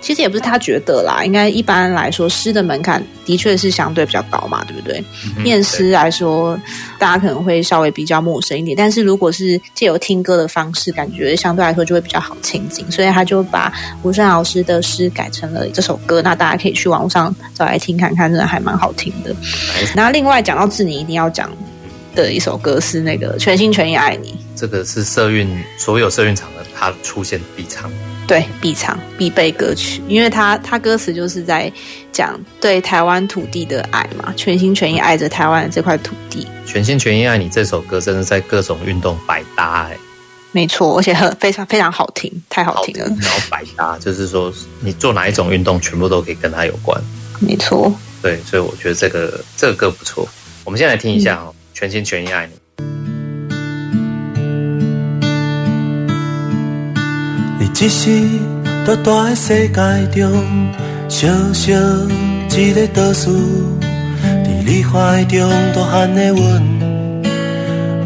[0.00, 5.02] 其实也不是他觉得啦，应该一般来说诗的门槛的确是相对比较高嘛，对不对？
[5.36, 6.58] 嗯、念诗来说，
[6.98, 13.72] 大家可能会稍微比较陌生一点，但是如果是借由听歌的方式，感觉相对来说就会比较好亲近，所以他就把
[14.02, 19.34] 吴胜老师的诗改成了这首歌，那大家可以去网上找来听看看，真的还蛮好听的。
[19.94, 21.50] 那另外讲到志宁一定要讲
[22.14, 27.90] 的一首歌是那个《全心全意爱你》，这个是社运所有社运场的它出现必唱，
[28.26, 31.70] 对，必唱必备歌曲，因为它它歌词就是在
[32.12, 36.46] 讲对台湾土地的爱嘛，全心全意爱着台湾的这块土地。
[36.64, 39.96] 全心全意爱你这首歌，真的在各种运动百搭哎，
[40.52, 43.08] 没错，而且很非常非常好听，太好听了。
[43.08, 47.00] 听然后百搭就是说，你做哪一种运动，全部都可以跟它有关。
[47.40, 50.28] 没错，对，所以我觉得这个这个歌不错。
[50.64, 51.48] 我们先来听一下哦。
[51.52, 52.52] 嗯全心全意爱你。
[57.74, 58.08] 只是
[58.86, 60.32] 大大的世界中
[61.08, 61.72] 小小
[62.56, 63.26] 一个岛屿，
[64.22, 66.62] 在你怀中大汉的阮，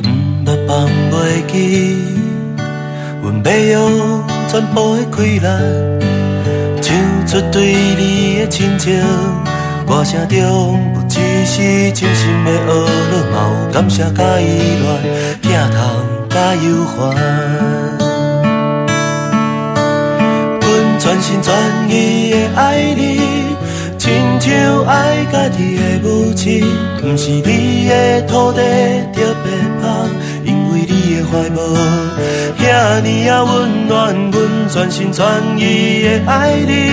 [0.02, 1.96] 毋捌放袂记，
[3.22, 5.60] 阮要用全部的困难，
[6.80, 8.98] 唱出对你的亲情。
[9.86, 12.72] 歌声中不只是真心的呵
[13.10, 14.42] 啰，嘛有感谢甲依
[14.80, 15.78] 恋，疼痛
[16.30, 17.77] 甲忧烦。
[21.28, 23.20] 全心全意的爱你，
[23.98, 24.10] 亲
[24.40, 26.64] 像爱家己的母亲。
[27.02, 28.62] 不是你的土地
[29.12, 30.08] 特别香，
[30.42, 31.62] 因为你的怀抱
[32.58, 35.26] 遐尼啊温暖，阮全心全
[35.58, 36.88] 意的爱你。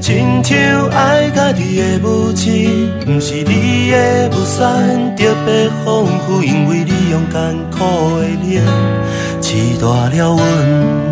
[0.00, 8.64] 亲像爱家己的母亲，不是你的雾山特别丰富，因为你用艰苦的脸
[9.40, 11.11] 饲大了阮。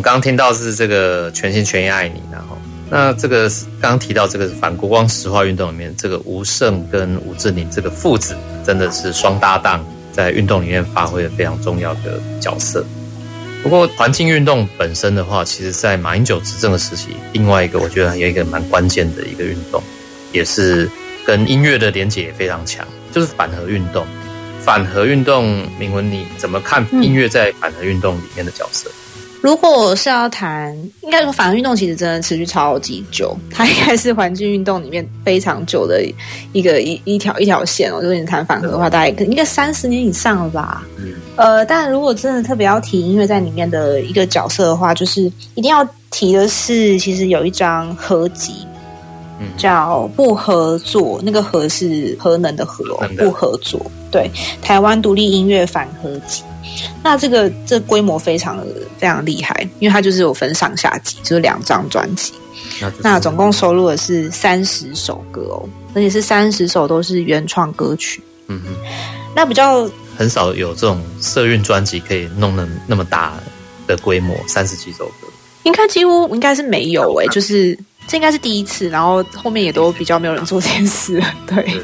[0.00, 2.56] 们刚刚听到是这个全心全意爱你，然后
[2.88, 8.34] 那这个刚刚提到这个反国光石化运动里面，这个吴胜跟吴志宁这个父子
[8.64, 12.82] 真的是双搭档，在运动里面发挥了非常重要的角色。
[13.62, 19.82] 不过，环境运动本身的话，其实，在马英九执政的时期，另外一个我觉得有一个蛮关键的一个运动，
[20.32, 20.88] 也是
[21.26, 24.06] 跟音乐的连结也非常强，就是反核运动。
[24.62, 28.88] 反核运动，铭文你怎么看音乐在反核运动里面的角色？
[28.88, 28.99] 嗯
[29.40, 36.04] 如果我是要谈，应该说反核运动其实真的持续超级久，它应该是环境运动里面非常久的
[36.52, 38.00] 一个一一条一条线哦。
[38.02, 40.86] 如果你谈反核的话，大概应该三十年以上了吧。
[40.98, 41.14] 嗯。
[41.36, 45.22] 呃，但如果真的特别要提音乐在里面的一个角色的话，就是
[45.54, 48.66] 一定要提的是，其实有一张合集，
[49.38, 52.84] 嗯，叫《不合作》，那个“合”是核能的“核”，
[53.16, 53.80] 不合作。
[54.10, 56.42] 对，台湾独立音乐反合集。
[57.02, 58.66] 那这个这规模非常的
[58.98, 62.32] 非常厉害，因为它就是有分上下集，就是两张专辑。
[62.80, 68.22] 那，那总共收录的是三十首歌哦，而且是三十首都是原创歌曲。
[68.48, 68.68] 嗯哼，
[69.34, 73.34] 那比较很少有这种社运专辑可以弄得那么大
[73.86, 75.28] 的规模，三十几首歌，
[75.62, 81.62] 应该几乎应该是没有诶，就是这应该是第一次，然后后面也都比较没有人做这件事，对。
[81.64, 81.82] 对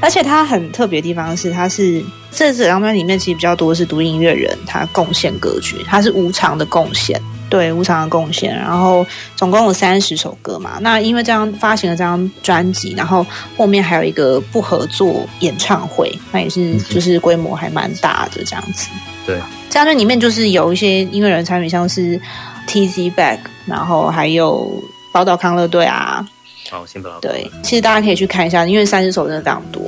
[0.00, 8.54] 而且它很特别的地方是，它是这这张专辑里面其实比较多是独立音乐人他贡献歌曲，它是无偿的贡献，对，无偿的贡献。
[8.54, 10.78] 然后总共有三十首歌嘛。
[10.80, 18.88] 那因为这样发行了这张专辑，然后后面还有一个不合作演唱会，那也是就是规模还蛮大的这样子。
[19.26, 19.36] 对，
[19.68, 22.20] 这张专辑里面就是有一些音乐人参与，像是
[22.68, 24.72] Tizzy Bac，然后还有
[25.12, 26.24] 宝岛康乐队啊。
[26.70, 27.18] 好，先不要。
[27.20, 29.82] 对，其实大家可以去看一下，因为三只手真的非常多。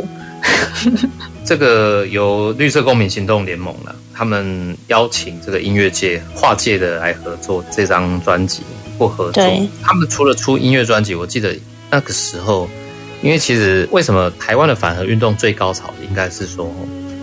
[1.45, 8.63] 这个由绿色公民行动联盟呢，他们邀请这个音乐界、跨界的来合作这张专辑，
[8.97, 9.43] 不合作。
[9.83, 11.55] 他们除了出音乐专辑，我记得
[11.91, 12.69] 那个时候，
[13.21, 16.73] 因为其实为什么台湾的反核运动最高潮的，应该是说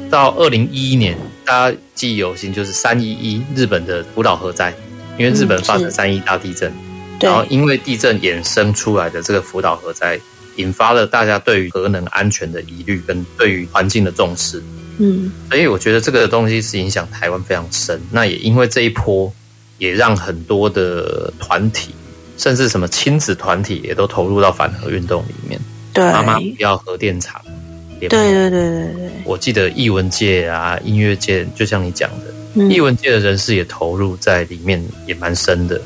[0.10, 4.74] 到二零一一年，大家记忆犹新，就是三一一日本的福岛核灾，
[5.18, 6.70] 因为日本发生三一大地震。
[6.70, 6.87] 嗯
[7.22, 10.20] 然后，因为地震衍生出来的这个福岛核灾，
[10.58, 14.62] 引发了大家对于核能安全的疑虑，跟对于环境的重视。
[15.00, 18.02] 嗯，所以我觉得这个东西是影响台湾非常深。
[18.12, 19.32] 那也因为这一波，
[19.78, 21.94] 也让很多的团体，
[22.38, 25.60] 甚至什么亲子团体，也都投入到反核运动里面。
[25.94, 27.42] 对，妈妈不要核电厂。
[28.00, 29.12] 对对对对对。
[29.26, 35.82] 我记得艺文界啊，音乐界，就像你讲的，嗯、艺文界的人士也投入在里面，也蛮深的。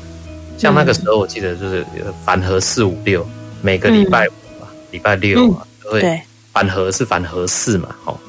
[0.62, 1.84] 像那个时候，我记得就是
[2.24, 3.28] 反核四五六，
[3.62, 6.22] 每个礼拜五嘛，礼、嗯、拜六嘛，都会
[6.52, 8.20] 反核是反核四嘛，好，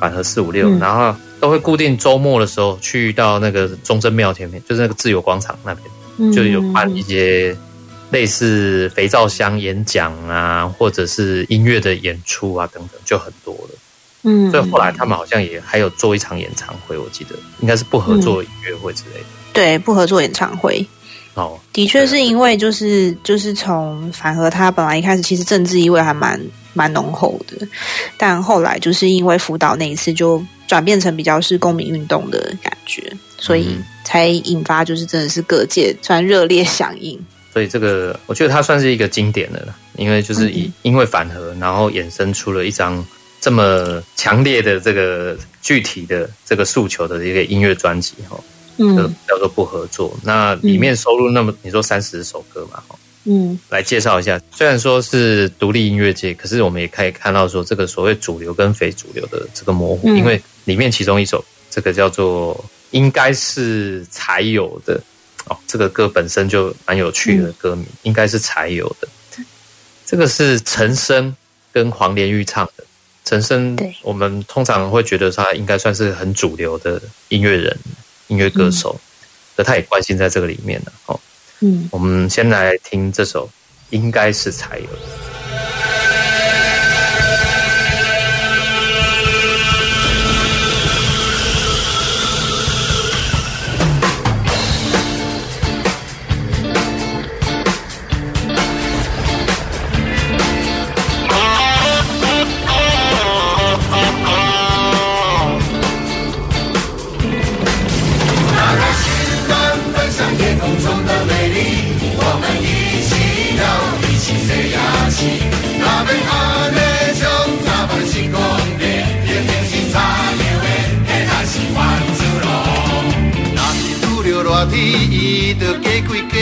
[0.00, 5.86] 反核四五六，然后都会固定周末的时候去到那个中正庙前面，就是那个自由广场那边，
[6.18, 7.56] 嗯、就有办一些
[8.10, 13.70] 类似肥皂箱演讲啊，或者是音乐的演出啊等等，就很多了。
[14.24, 19.26] 嗯，所以后来他们好像也还有做一场演唱会，我记得应该是不合作音乐会之类的。
[19.52, 20.84] 对，不合作演唱会。
[21.36, 26.40] 哦，的确是因为就是就是从反和他本来一开始其实政治意味还蛮
[26.72, 27.68] 蛮浓厚的，
[28.16, 37.22] 但后来就是因为福岛那一次，就转变成比较是公民运动的感觉，所以才引发就是真的是各界算热烈响应。
[37.52, 43.04] 所以这个我觉得它算是一个经典的了，因为就是以因为反核，然后衍生出了一张
[43.42, 48.38] 这么强烈的这个具体的这个诉求的一个音乐专辑哈。
[48.78, 50.16] 嗯，叫做不合作。
[50.22, 52.82] 那里面收录那么你说三十首歌嘛，
[53.24, 54.40] 嗯，来介绍一下。
[54.52, 60.08] 虽然说是独立音乐界，可是我们也可以看到说这个所谓主流跟非主流的这个模糊。
[60.08, 65.00] 因为里面其中一首这个叫做应该是才有的
[65.46, 69.08] 哦，这个歌本身就蛮有趣的歌名，应该是才有的。
[70.04, 71.34] 这个是陈升
[71.72, 72.84] 跟黄连玉唱的，
[73.24, 77.76] 陈升，对，我们通常会觉得他应该算是很主流的音乐人、
[78.28, 78.98] 音乐歌手，
[79.56, 80.92] 那、嗯、他也关心在这个里面了。
[81.06, 81.20] 哦，
[81.60, 83.48] 嗯，我们先来听这首，
[83.90, 84.88] 应该是才有。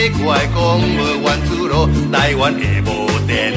[0.09, 3.53] 怪讲无原子咯，来源会无电，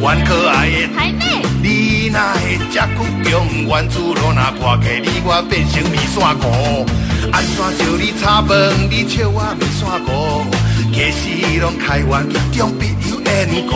[0.00, 2.86] 原可爱的海妹，你哪会这倔
[3.24, 4.32] 强原子咯？
[4.34, 6.86] 若破起你我变成面线糊，
[7.32, 8.56] 安怎招你炒饭？
[8.90, 10.46] 你笑我面线糊，
[10.92, 13.28] 其实拢开源其中必有缘
[13.66, 13.74] 故，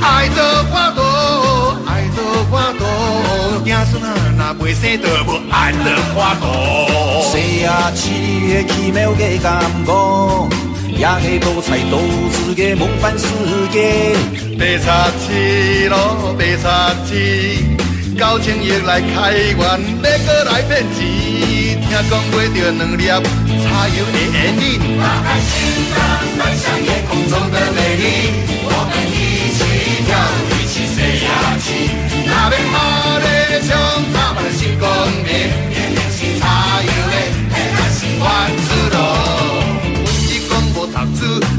[0.00, 1.02] 爱到我多，
[1.86, 2.18] 爱到
[2.50, 2.84] 我多，
[3.64, 4.06] 子孙啊
[4.38, 6.44] 若袂生，就无爱到我肚。
[7.30, 7.90] 谁呀？
[7.94, 10.48] 七月奇妙的感觉，
[10.96, 12.00] 也会多彩多
[12.30, 13.26] 姿的梦幻世
[13.70, 14.14] 界。
[14.58, 17.56] 白插翅咯，白插翅，
[18.18, 21.00] 高情亦来开源，要阁来骗钱。
[21.82, 23.00] 听讲买着两粒
[23.62, 24.62] 茶油的胭脂。
[24.98, 25.52] 打开心
[25.90, 25.94] 房，
[26.38, 28.04] 分享夜空中的美丽，
[28.64, 29.60] 我们一起
[30.06, 30.10] 跳，
[30.50, 31.28] 一起飞呀
[31.58, 31.66] 起。
[32.26, 32.74] 那边好
[33.18, 33.26] 的
[33.62, 33.70] 像
[34.12, 34.88] 插满了星光
[35.24, 35.30] 点。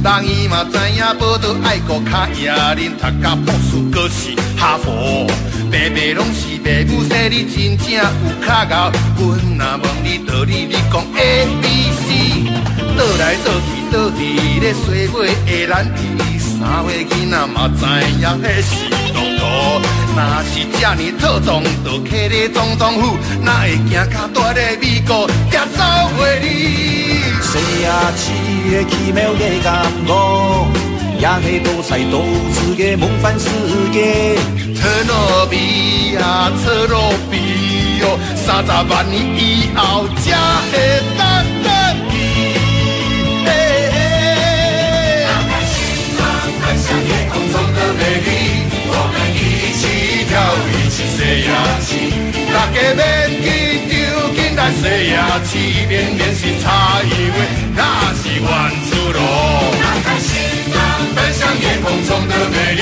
[0.04, 5.26] 人伊嘛知影报道爱国较赢，恁读甲博士，阁是哈佛，
[5.72, 8.04] 爸爸拢是爸母说你真正有
[8.46, 8.92] 较咬。
[9.18, 9.24] 阮
[9.58, 11.64] 若问你道理，你讲 A B
[12.04, 12.08] C，
[12.98, 14.20] 倒来倒去倒伫
[14.60, 17.86] 咧洗尾的咱伊，三岁囡仔嘛知
[18.20, 19.82] 影迄是骆驼。
[20.16, 25.84] 若是这呢错动，就徛咧总统府，哪会惊甲大咧美国掠走
[26.20, 26.46] 袂离？
[27.42, 28.12] 谁呀？
[28.16, 30.12] 七月奇妙的感觉，
[31.20, 32.22] 也系多彩多
[32.52, 33.50] 姿的梦幻世
[33.92, 34.36] 界。
[34.76, 40.32] 车诺比呀，车诺比哟，三十万年以后才
[40.72, 40.74] 会
[41.18, 41.22] 当
[50.34, 51.54] 跳一起西呀
[51.86, 52.10] 起，
[52.52, 53.46] 大家免紧
[53.86, 56.66] 张，紧来西呀起，明明是差
[57.06, 57.38] 一位，
[57.76, 57.80] 那
[58.18, 58.50] 是原
[58.82, 59.22] 子咯。
[59.78, 60.34] 打开心
[60.74, 60.82] 房，
[61.14, 62.82] 奔向夜空中的美丽，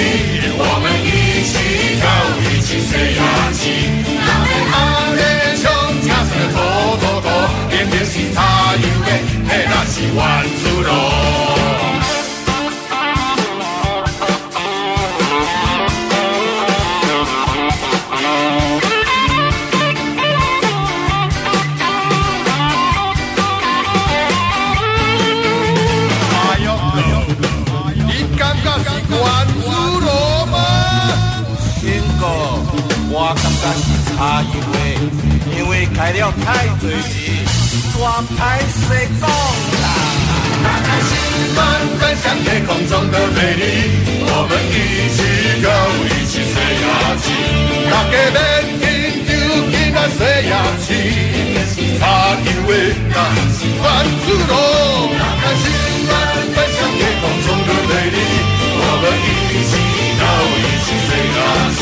[0.56, 2.08] 我们一起跳，
[2.40, 3.60] 一起西呀起。
[4.08, 5.20] 那边阿连
[5.58, 5.68] 兄，
[6.08, 6.56] 家生的拖
[7.02, 7.28] 拖拖，
[7.70, 8.40] 明明是差
[8.78, 9.08] 一位，
[9.50, 10.20] 嘿，那是原
[10.56, 11.61] 子咯。
[34.22, 34.78] 但是差一位，
[35.58, 37.18] 因为开了太多字，
[37.98, 39.88] 抓拍谁讲啦？
[40.62, 41.12] 打开心
[41.56, 41.60] 门，
[41.98, 43.64] 分享夜空中的美丽，
[44.22, 45.18] 我们一起
[45.60, 45.66] 跳，
[46.06, 46.86] 一起飞呀
[47.18, 47.26] 起，
[47.90, 48.38] 大家别
[48.78, 48.86] 紧
[49.26, 49.30] 张，
[49.72, 50.54] 紧来飞呀
[50.86, 50.86] 起，
[51.98, 52.02] 差
[52.46, 53.18] 一位，那
[53.50, 53.84] 是原
[54.22, 54.54] 子咯。
[55.18, 55.66] 打开心
[56.06, 56.10] 门，
[56.54, 58.16] 分享夜空中的美丽，
[58.78, 59.74] 我们一起
[60.14, 60.22] 跳，
[60.62, 61.42] 一起飞呀
[61.74, 61.82] 起，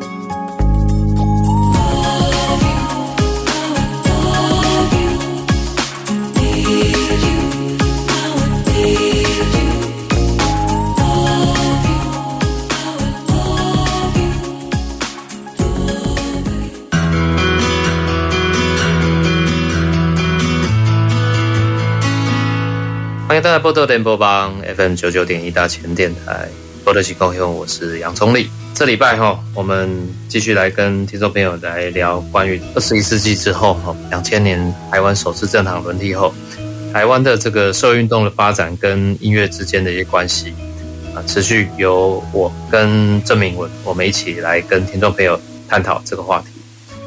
[23.31, 26.49] 欢迎大家波多点播帮 FM 九九点一大千电台
[26.83, 28.51] 波多新故乡，我是杨聪立。
[28.73, 29.89] 这礼拜哈，我们
[30.27, 34.59] 继续来跟听众朋友来聊关于二十一世纪之后哈，两千年
[34.91, 36.33] 台湾首次政党轮替后，
[36.91, 40.53] 台湾的这个社会运动的发展跟音乐之间的一些关系
[41.15, 46.47] 啊，持续由我跟郑明文我们一起来跟听众朋友探讨这个话题。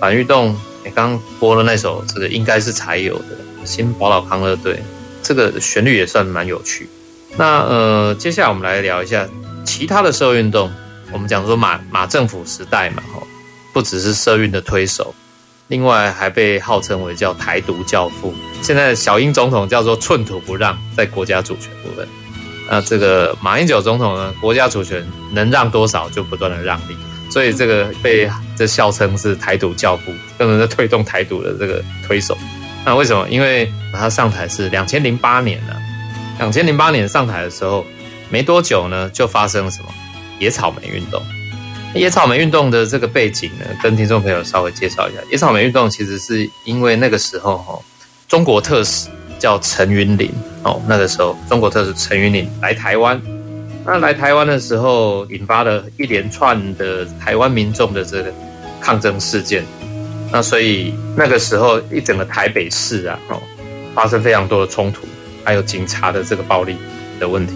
[0.00, 4.82] 反运动，你刚刚播了那首这个应该是才有的新宝岛康乐队，
[5.24, 6.88] 这个旋律也算蛮有趣。
[7.36, 9.26] 那呃，接下来我们来聊一下
[9.64, 10.70] 其他的社会运动。
[11.10, 13.26] 我们讲说马马政府时代嘛，吼，
[13.72, 15.14] 不只是社运的推手，
[15.68, 18.34] 另外还被号称为叫台独教父。
[18.62, 22.06] 现在小英总统叫做寸土不让，在国家主权部分。
[22.68, 26.96] 那这个马英九总统呢，国家主权能让多少就不断的让利，
[27.30, 32.36] 所以这个被这笑称是台独教父，更能在推动台独的这个推手。
[32.84, 33.26] 那为什么？
[33.30, 35.80] 因为他上台是两千零八年了，
[36.38, 37.84] 两千零八年上台的时候，
[38.28, 39.88] 没多久呢，就发生了什么？
[40.38, 41.22] 野草莓运动，
[41.94, 45.20] 野草莓运动的这个背景呢，跟听众朋友稍微介绍一下。
[45.30, 47.78] 野草莓运动其实是因为那个时候哈，
[48.28, 49.08] 中国特使
[49.38, 50.30] 叫陈云林
[50.62, 53.18] 哦，那个时候中国特使陈云林来台湾，
[53.86, 58.34] 那来台湾的时候引发了一连串的台湾民众的这个
[58.80, 59.64] 抗争事件，
[60.34, 63.40] 那所以那个时候一整个台北市啊哦，
[63.94, 65.06] 发生非常多的冲突，
[65.44, 66.76] 还有警察的这个暴力
[67.20, 67.54] 的问题，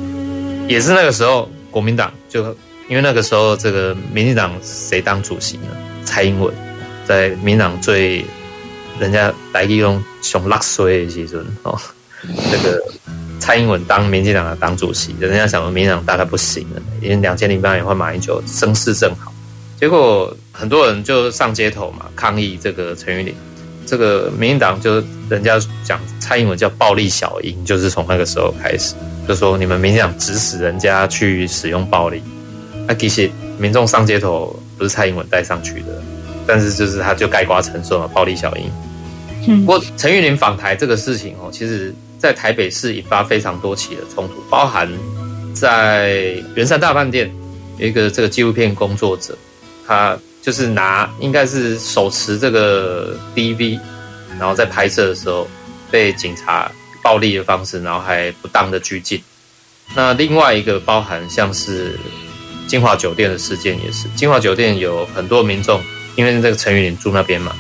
[0.69, 2.57] 也是那个时候国民党就。
[2.89, 5.65] 因为那个时候，这个民进党谁当主席呢？
[6.07, 6.51] 蔡英文
[7.07, 8.25] 在民党最
[8.99, 11.79] 人家来利用熊拉衰的时阵哦，
[12.51, 12.83] 这个
[13.39, 19.31] 蔡英文当民进党的党主席，人家想说民进党大概不行了，因为两千零八年换马英九声势正好，
[19.81, 23.35] 结果很多人就上街头嘛抗议这个陈玉林，
[23.87, 28.95] 这个民进党就人家讲蔡英文叫暴力小英，就是从那个时候开始
[29.29, 32.21] 就说你们民进党指使人家去使用暴力。
[32.89, 36.03] 那其实民众上街头不是蔡英文带上去的，
[36.47, 38.71] 但是就是他就盖瓜承受了暴力小英。
[39.47, 44.91] 嗯、不过陈玉林访台这个事情哦，其实在台北市引发非常多起的冲突，包含
[45.55, 47.31] 在圆山大饭店
[47.79, 49.39] 有一个这个纪录片工作者，
[49.89, 53.81] 他就是拿应该是手持这个 DV，
[54.39, 55.49] 然后在拍摄的时候
[55.91, 56.71] 被警察
[57.03, 59.21] 暴力的方式，然后还不当的拘禁。
[59.97, 61.99] 那另外一个包含像是。
[62.69, 65.81] 金华酒店的事件也是，金华酒店有很多民众，
[66.17, 67.57] 因为这个陈云林住那边嘛，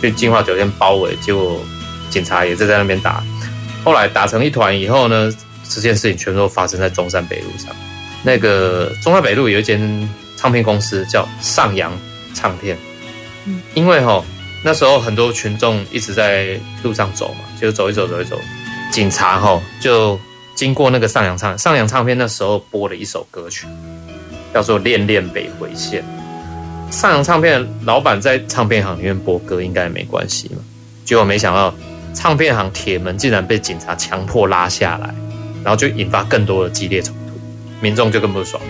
[0.00, 1.62] 被金华酒店包围，结果
[2.08, 3.22] 警察也是在那边打，
[3.84, 5.30] 后来打成一团以后呢，
[5.68, 7.76] 这件事情全都发生在中山北路上。
[8.22, 9.78] 那个中山北路有一间
[10.38, 11.92] 唱片公司叫上扬
[12.32, 12.78] 唱片，
[13.74, 14.24] 因为哦
[14.64, 18.38] 那时候很多群众一直在路上走嘛，就走一走走一走，
[18.92, 20.18] 警察哦就
[20.54, 23.66] 经过那个上扬唱上扬唱片，那时候播了一首歌曲。
[24.54, 26.02] 叫做《恋恋北回线》，
[26.90, 30.62] 上扬唱片老板在唱片行里面播歌，应该没关系嘛。
[31.04, 31.72] 结果没想到，
[32.14, 35.14] 唱片行铁门竟然被警察强迫拉下来，
[35.62, 37.38] 然后就引发更多的激烈冲突，
[37.82, 38.60] 民众就更不爽。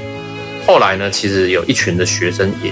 [0.68, 2.70] 后来呢，其实有一群的学生也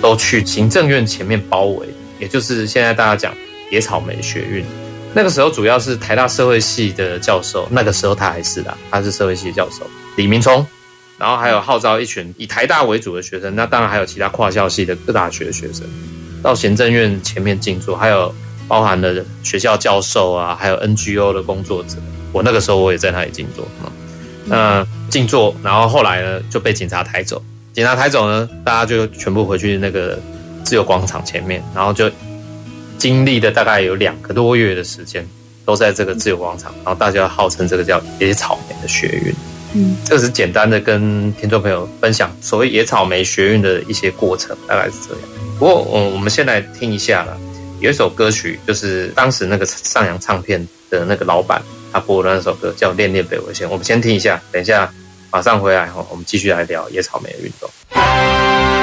[0.00, 1.86] 都去行政院前面包围，
[2.18, 3.34] 也就是现在大家讲
[3.70, 4.64] 野草莓学运。
[5.12, 10.66] 那个时候主要是台大社会系的教授，那个时候他还是啦，他是社会系教授李明聪。
[11.18, 15.86] 然后还有号召一群以台大为主的学生，那当然还有其他跨校系的各大学的学生，
[16.42, 18.34] 到行政院前面静坐，还有
[18.66, 21.96] 包含了学校教授啊，还有 NGO 的工作者。
[22.32, 23.92] 我那个时候我也在那里静坐啊，
[24.46, 27.42] 那静坐，然后后来呢就被警察抬走，
[27.72, 30.18] 警察抬走呢，大家就全部回去那个
[30.64, 32.10] 自由广场前面，然后就
[32.96, 35.26] 经历了大概有两个多月的时间，
[35.64, 39.34] 都在这个自由广场，然后大家号称这个叫野草莓的学运。
[39.72, 45.22] 嗯，这是简单的跟听众朋友分享所谓野草莓学运的一些过程，大概是这样。
[45.58, 47.38] 不过，我我们先来听一下了，
[47.80, 53.66] 有一首歌曲，就是当时那个上扬唱片的那个老板他播的那首歌，叫《恋恋北回线》。
[53.70, 54.92] 我们先听一下，等一下
[55.30, 58.79] 马上回来哈，我们继续来聊野草莓的运动。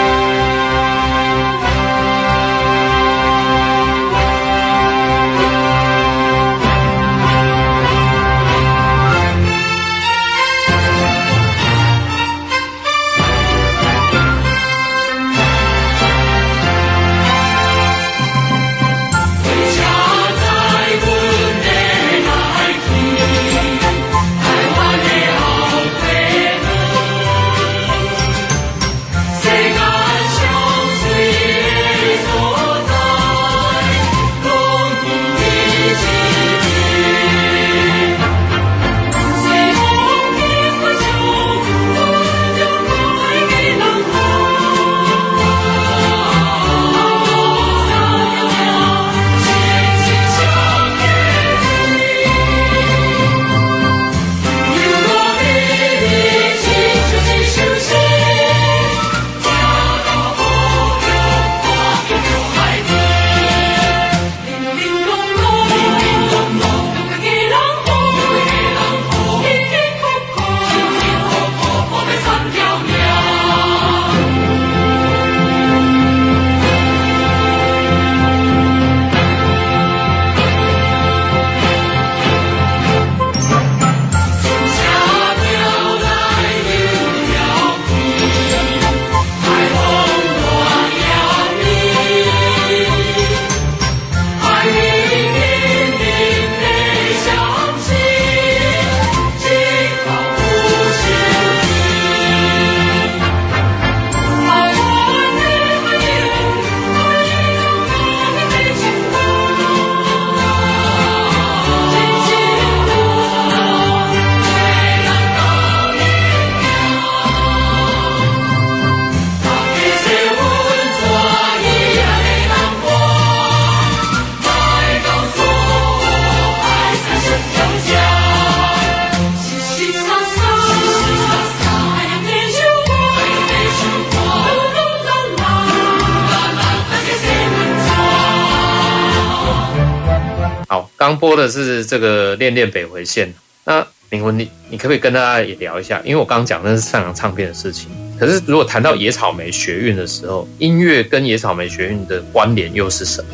[141.50, 143.28] 是这个《恋恋北回线》。
[143.66, 146.02] 那明文，你你可不可以跟大家也聊一下？
[146.06, 147.90] 因为我刚刚讲那是上扬唱片的事情。
[148.20, 153.30] 可是如果谈到野草莓学运的时候，音乐跟野草莓学运的关联又是什么？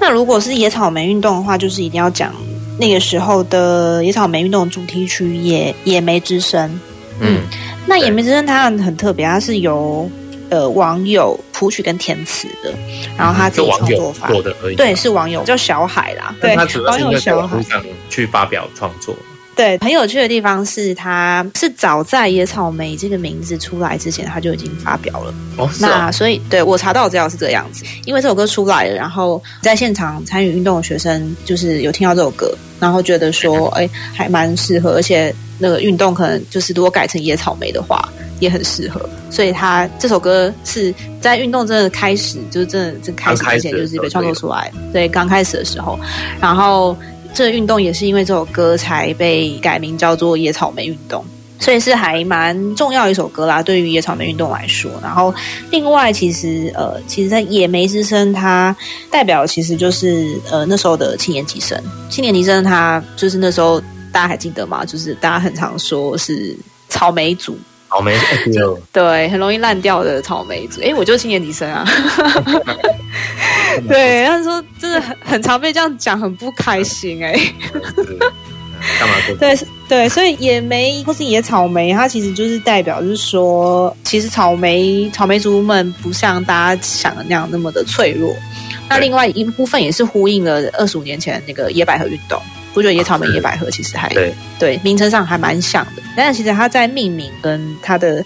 [0.00, 2.34] 那如果是野草莓运动的话，就是一定要讲
[2.78, 6.68] 那个时候的野草莓运动主题曲《野野莓之声》。
[7.20, 7.40] 嗯，
[7.86, 10.10] 那《野莓之声》它很特别，它是由
[10.52, 12.74] 呃网友谱曲跟填词的，
[13.16, 14.76] 然后他自己创作法做的而已。
[14.76, 16.34] 对，是网友叫小海啦。
[16.42, 19.16] 对，他主要是在网络上去发表创作。
[19.54, 25.34] 对，很有趣的地方是，他是早在野草莓这个名字出来之前，他就已经发表了。
[25.58, 38.08] 哦，那所以对我查到资料是这个样子，因为这首歌出来了，然后在现场参与运动的学生就是有听到这首歌，然后觉得说，哎，还蛮适合，而且那个运动可能就是如果改成野草莓的话，
[38.40, 39.06] 也很适合。
[39.30, 46.00] 所以他这首歌是在运动真的开始，就是真的正开始之前就是被创作出来，对，刚开始的时候，
[46.40, 46.96] 然后。
[47.34, 51.24] 这个运动也是因为这首歌才被改名叫做野草莓运动，
[51.58, 53.62] 所以是还蛮重要的一首歌啦。
[53.62, 55.34] 对于野草莓运动来说，然后
[55.70, 58.74] 另外其实呃，其实在野莓之声，它
[59.10, 61.80] 代表其实就是呃那时候的青年级生。
[62.10, 63.80] 青年级生他就是那时候
[64.12, 64.84] 大家还记得吗？
[64.84, 66.56] 就是大家很常说是
[66.88, 67.58] 草莓族。
[67.88, 68.16] 草莓
[68.50, 70.80] 族，对，很容易烂掉的草莓族。
[70.80, 71.84] 哎，我就是青年级生啊。
[73.88, 77.32] 对，他说真的很很常被这样讲，很不开心哎。
[78.98, 79.36] 干嘛说？
[79.36, 79.58] 对
[79.88, 88.34] 对，所以野莓或是野草莓，它其实就是代表，就是说，其实草莓草莓族们不像大家想的那样那么的脆弱。
[88.88, 92.40] 那另外一部分也是呼应了二十五年前那个野百合运动。
[92.74, 98.24] 不觉得野草莓、野百合其实还对对名称上还蛮像的，但是其实它在命名跟它的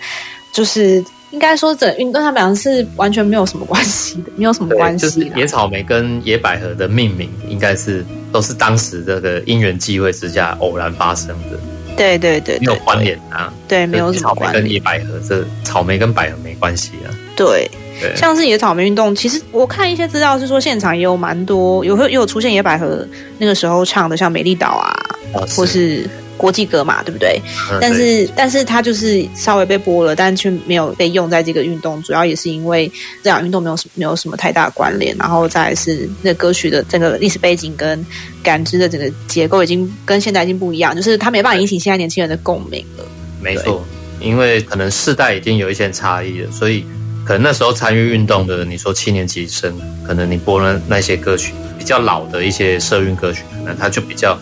[0.53, 5.07] 就是应该说整运动它们两个是完全没有什么关系的，没有什么关系。
[5.07, 11.59] 就是野草莓跟野百合的命名应该是都是当时这个因缘际会之下偶然发生的。
[11.97, 13.53] 对对对，没有关联啊。
[13.67, 14.63] 对，没有什么关联。
[14.63, 17.09] 跟野百合，这草莓跟百合没关系啊。
[17.35, 17.71] 对。
[18.15, 23.09] 像是野草莓运动，其实我看一些资料是说，现场也有蛮多，有有出现野百合
[23.39, 24.93] 那个时候唱的，像美丽岛啊，
[25.33, 26.07] 哦、是或是
[26.37, 27.41] 国际歌嘛，对不对？
[27.71, 32.91] 嗯、但是，但是它就是稍微被播了，但却没有被用在这个运动，主要也是因为
[33.23, 38.05] 这两运动没有什没有什么太大关联，然后再来是那歌曲的整个历史背景跟
[38.43, 43.05] 感知的整个结构已经跟现在已经不一样，就是它没办法引起现在年轻人的共鸣了。
[43.41, 43.85] 没错，
[44.21, 46.85] 因为可能世代已经有一些差异了，所以。
[47.27, 49.77] 可能那时候参与运动的，你说七年级生，
[50.07, 54.39] 可能你播了那些歌曲，比较老的一些社运歌曲，可能他就比较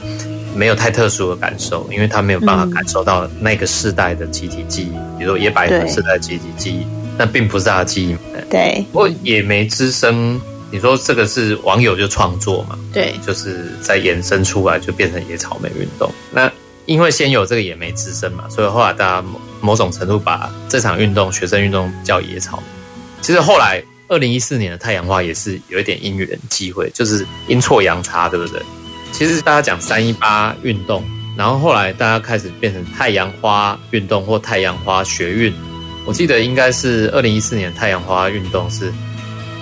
[0.54, 6.86] 没有太特殊的感受，因为他没有办法感受到那个世代的集体记忆，比如说野百合世代的集体记忆，
[7.18, 8.16] 那并不是他的记忆。
[8.48, 8.84] 对。
[8.92, 10.40] 不过野莓之声，
[10.70, 12.78] 你说这个是网友就创作嘛？
[12.92, 16.10] 对，就是在延伸出来就变成野草莓运动。
[16.32, 16.50] 那
[16.86, 22.62] 因为先有这个野莓之声嘛，所以后来大家某某种程度把这场运动学生运动叫野草莓。
[23.22, 28.60] 其实后来，二零一四年的太阳花也是有一点因缘机会，就是阴错阳差，对不对？
[29.14, 31.04] 其实大家讲三一八运动，
[31.36, 35.54] 然后后来大家开始变成太阳花运动或太阳花学运。
[36.04, 38.92] 我记得应该是二零一四年太阳花运动是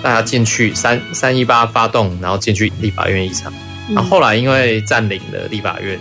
[0.01, 3.53] 大家进去三三一八发动，然后进去立法院议场，
[3.93, 5.99] 然后后来因为占领了立法院，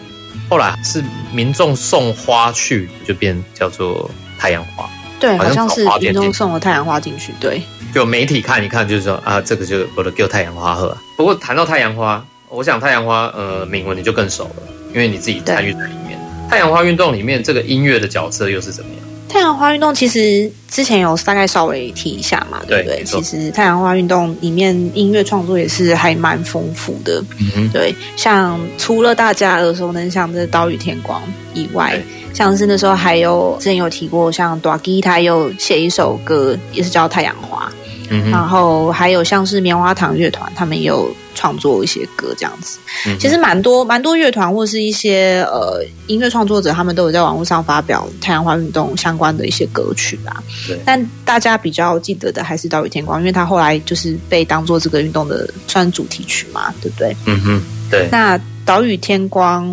[0.49, 4.89] 后来是民众送花去，就变叫做太阳花。
[5.21, 7.35] 对，好像是民众送了太阳花进去。
[7.39, 7.61] 对，
[7.95, 10.97] 就媒体看一看，就是说啊，这个就我的叫太阳花喝。
[11.19, 12.25] 不过谈到太阳花，
[12.55, 16.19] 我想太阳花，呃，铭文你就更熟了，因为你自己参与在里面。
[16.51, 18.99] 太阳花运动里面这个音乐的角色又是怎么样？
[19.27, 23.03] 太阳花运动其实之前有大概稍微提一下嘛，对不对？
[23.05, 27.25] 其实太阳花运动里面音乐创作也是还蛮丰富的。
[27.41, 31.21] 嗯哼，对，像除了大家耳熟能详的《岛屿天光》
[31.55, 31.99] 以外。
[32.35, 37.71] 像是那时候还有之前有提过，像 d a g i 他有写一首歌，也是叫《太阳花》，
[38.11, 42.79] 嗯，然后还有像是棉花糖乐团，他们也有创作一些歌这样子。
[43.07, 50.43] 嗯、其实蛮多蛮多乐团或是一些呃音乐创作者，他们都有在网络上发表太阳花运动相关的一些歌曲吧。
[50.67, 57.17] 对，但大家比较记得的还是《岛屿天光》，因为他后来就是被当做这个运动的算主题曲嘛，对不对？
[57.27, 57.63] 嗯哼，
[57.93, 58.09] 对。
[58.11, 59.69] 那岛屿天光，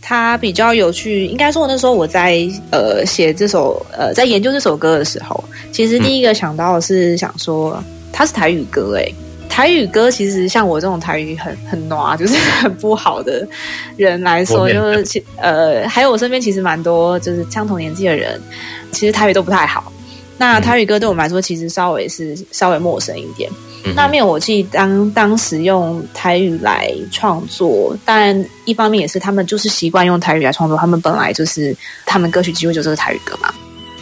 [0.00, 1.26] 它比较有趣。
[1.26, 8.96] 应该说，那时候我在呃写这首呃在研究这首歌的时候，其实第一个想到的是想说，嗯、它是台语歌。
[8.96, 9.12] 哎，
[9.48, 13.46] 台语歌其实像我这种台语很很暖，就是很不好的
[13.96, 18.40] 人来说，就是其呃还有我身边其实蛮多就是相同年纪的人，
[18.92, 19.92] 其实台语都不太好。
[20.40, 23.50] 那台语歌对我们来说，其实稍微是稍微陌生一点。
[23.84, 33.52] 嗯、那灭火器当当时用台语来创作，当然一方面也是他们就是习惯用台语来创作，他们本来就是他们歌曲几乎就是台语歌嘛。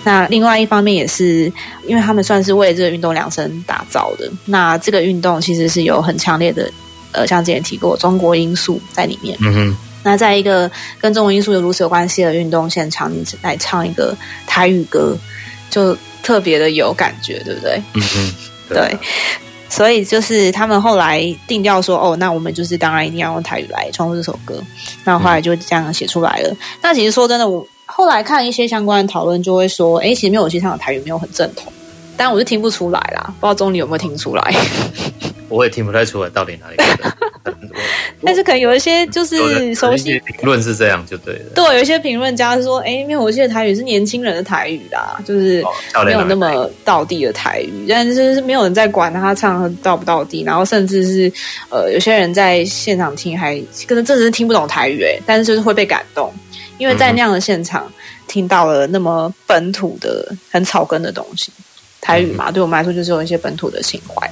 [0.05, 1.53] 那另外一方面也是，
[1.85, 4.31] 因为他们算是为这个运动量身打造的。
[4.45, 6.71] 那这个运动其实是有很强烈的，
[7.11, 9.37] 呃，像之前提过中国因素在里面。
[9.41, 9.77] 嗯哼。
[10.05, 10.71] 那在一个
[11.01, 14.17] 跟中国因素有如此有关系的运动现场，你来唱一个
[14.47, 15.19] 台语歌，
[15.69, 17.83] 就特别的有感觉，对不对？
[17.95, 18.35] 嗯哼。
[18.69, 18.79] 对。
[18.79, 18.99] 对。
[19.69, 24.63] 所以就是他们后来定调说，哦，那我们就是当然一定要用台语来创作这首歌。
[25.05, 26.57] 那后来就这样写出来了。
[26.81, 27.67] 那其实说真的，我。
[27.89, 31.73] 后来看一些相关的讨论，就会说，哎，其实灭火器唱的台语没有很正统，
[32.17, 34.55] 但我是听不出来啦，不知道中立有没有听出来？
[35.49, 37.16] 我也听不太出来到底哪里的。
[38.25, 41.45] 但是可能有一些就是熟悉评论是这样就对了。
[41.55, 45.65] 对，有一些评论家是说，哎，灭火器的台语是年轻人的台语啦，就是
[46.05, 51.33] 没有那么到地的台语，但是是没有人在管他唱到不到地，然后甚至是
[51.71, 56.33] 呃，有些人在现场听还可能真的是听不懂台语，哎，但是就是会被感动。
[56.79, 57.91] 因为在那样的现场
[58.29, 61.51] 听到了那么本土的、很草根的东西，
[62.03, 64.31] 台语嘛，对我们来说就是有一些本土的情怀，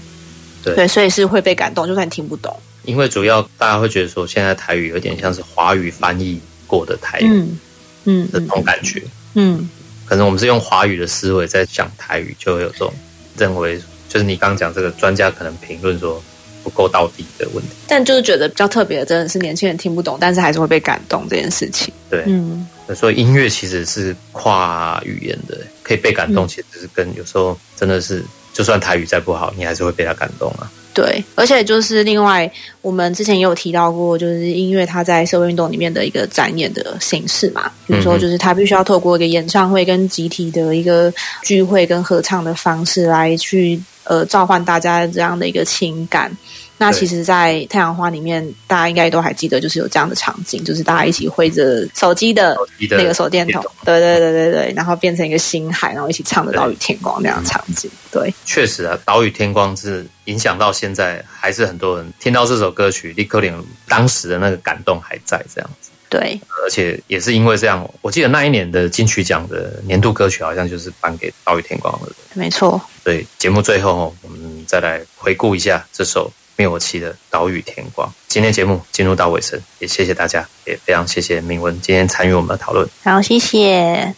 [0.63, 2.55] 对，对，所以是会被感动，就算你听不懂。
[2.85, 7.59] 因为主要大家会觉得说，现在台语有点像是华语翻译过的台语，嗯
[8.05, 9.03] 嗯，这种感觉，
[9.35, 9.69] 嗯，
[10.05, 12.93] 可能我们是用华语的思维在讲台语，就会有这种
[13.37, 16.23] 认为，就是你刚刚讲这个专家可能评论说。
[16.63, 21.93] 不够到底的问题，但就是觉得比较特别的，真的是年轻人听不懂，但是还是会被感动这件事情。
[22.09, 22.67] 对，嗯，
[22.97, 28.25] 所以音乐其实是跨语言的，可以被感动，其实是跟有时候真的是，
[28.55, 30.73] 就算台语再不好，你还是会被他感动啊。
[30.95, 43.79] 对，而且就是另外，我们之前也有提到过，就是音乐它在社会运动里面的一个展演的形式嘛，比如说就是它必须要透过一个演唱会跟集体的一个聚会跟合唱的方式来去。
[44.07, 46.31] 呃，召唤大家这样的一个情感。
[46.77, 52.57] 那其实，在《太阳花》里面，大家应该都还记得，就是有这样的场景，就是大家一起挥着手机的
[52.91, 57.89] 那个手电筒，对对对对对，然后变成一个星海，然后一起唱着《岛屿天光》那样的场景。
[58.11, 63.55] 对，确实啊，《岛屿天光》是影响到现在，还是很多人听到这首歌曲，立刻连
[63.89, 65.91] 当时的那个感动还在这样子。
[66.11, 72.13] 对，而且也是因为这样，我记得那一年的金曲奖的年度歌曲好像就是颁给《岛屿天光》了。
[72.35, 72.81] 没错。
[73.03, 78.09] 对，节目最后我们再来回顾一下这首灭火器的《岛屿天光》。
[78.29, 82.89] 今天节目进入到尾声，也谢谢大家，也非常谢谢明文今天参与我们的讨论。
[83.03, 84.15] 好，谢谢。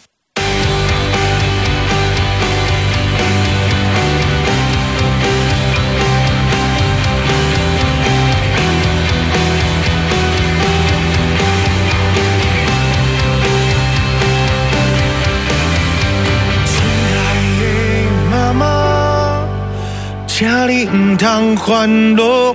[20.67, 22.53] 你唔通烦恼我，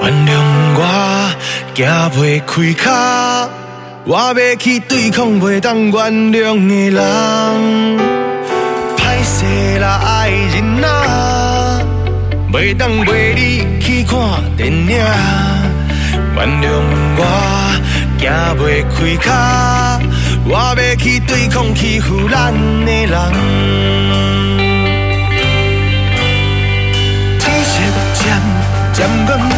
[0.00, 0.32] 原谅
[0.78, 0.80] 我
[1.74, 2.86] 行袂开脚，
[4.06, 5.92] 我要去对抗袂当原
[6.32, 7.02] 谅的人。
[8.96, 11.82] 歹势啦，爱人啊，
[12.50, 14.18] 袂当陪你去看
[14.56, 14.88] 电影。
[16.34, 16.64] 原谅
[17.18, 17.22] 我
[18.18, 18.24] 行
[18.56, 19.28] 袂开脚，
[20.46, 22.54] 我要去对抗欺负咱
[22.86, 24.47] 的人。
[28.98, 29.57] September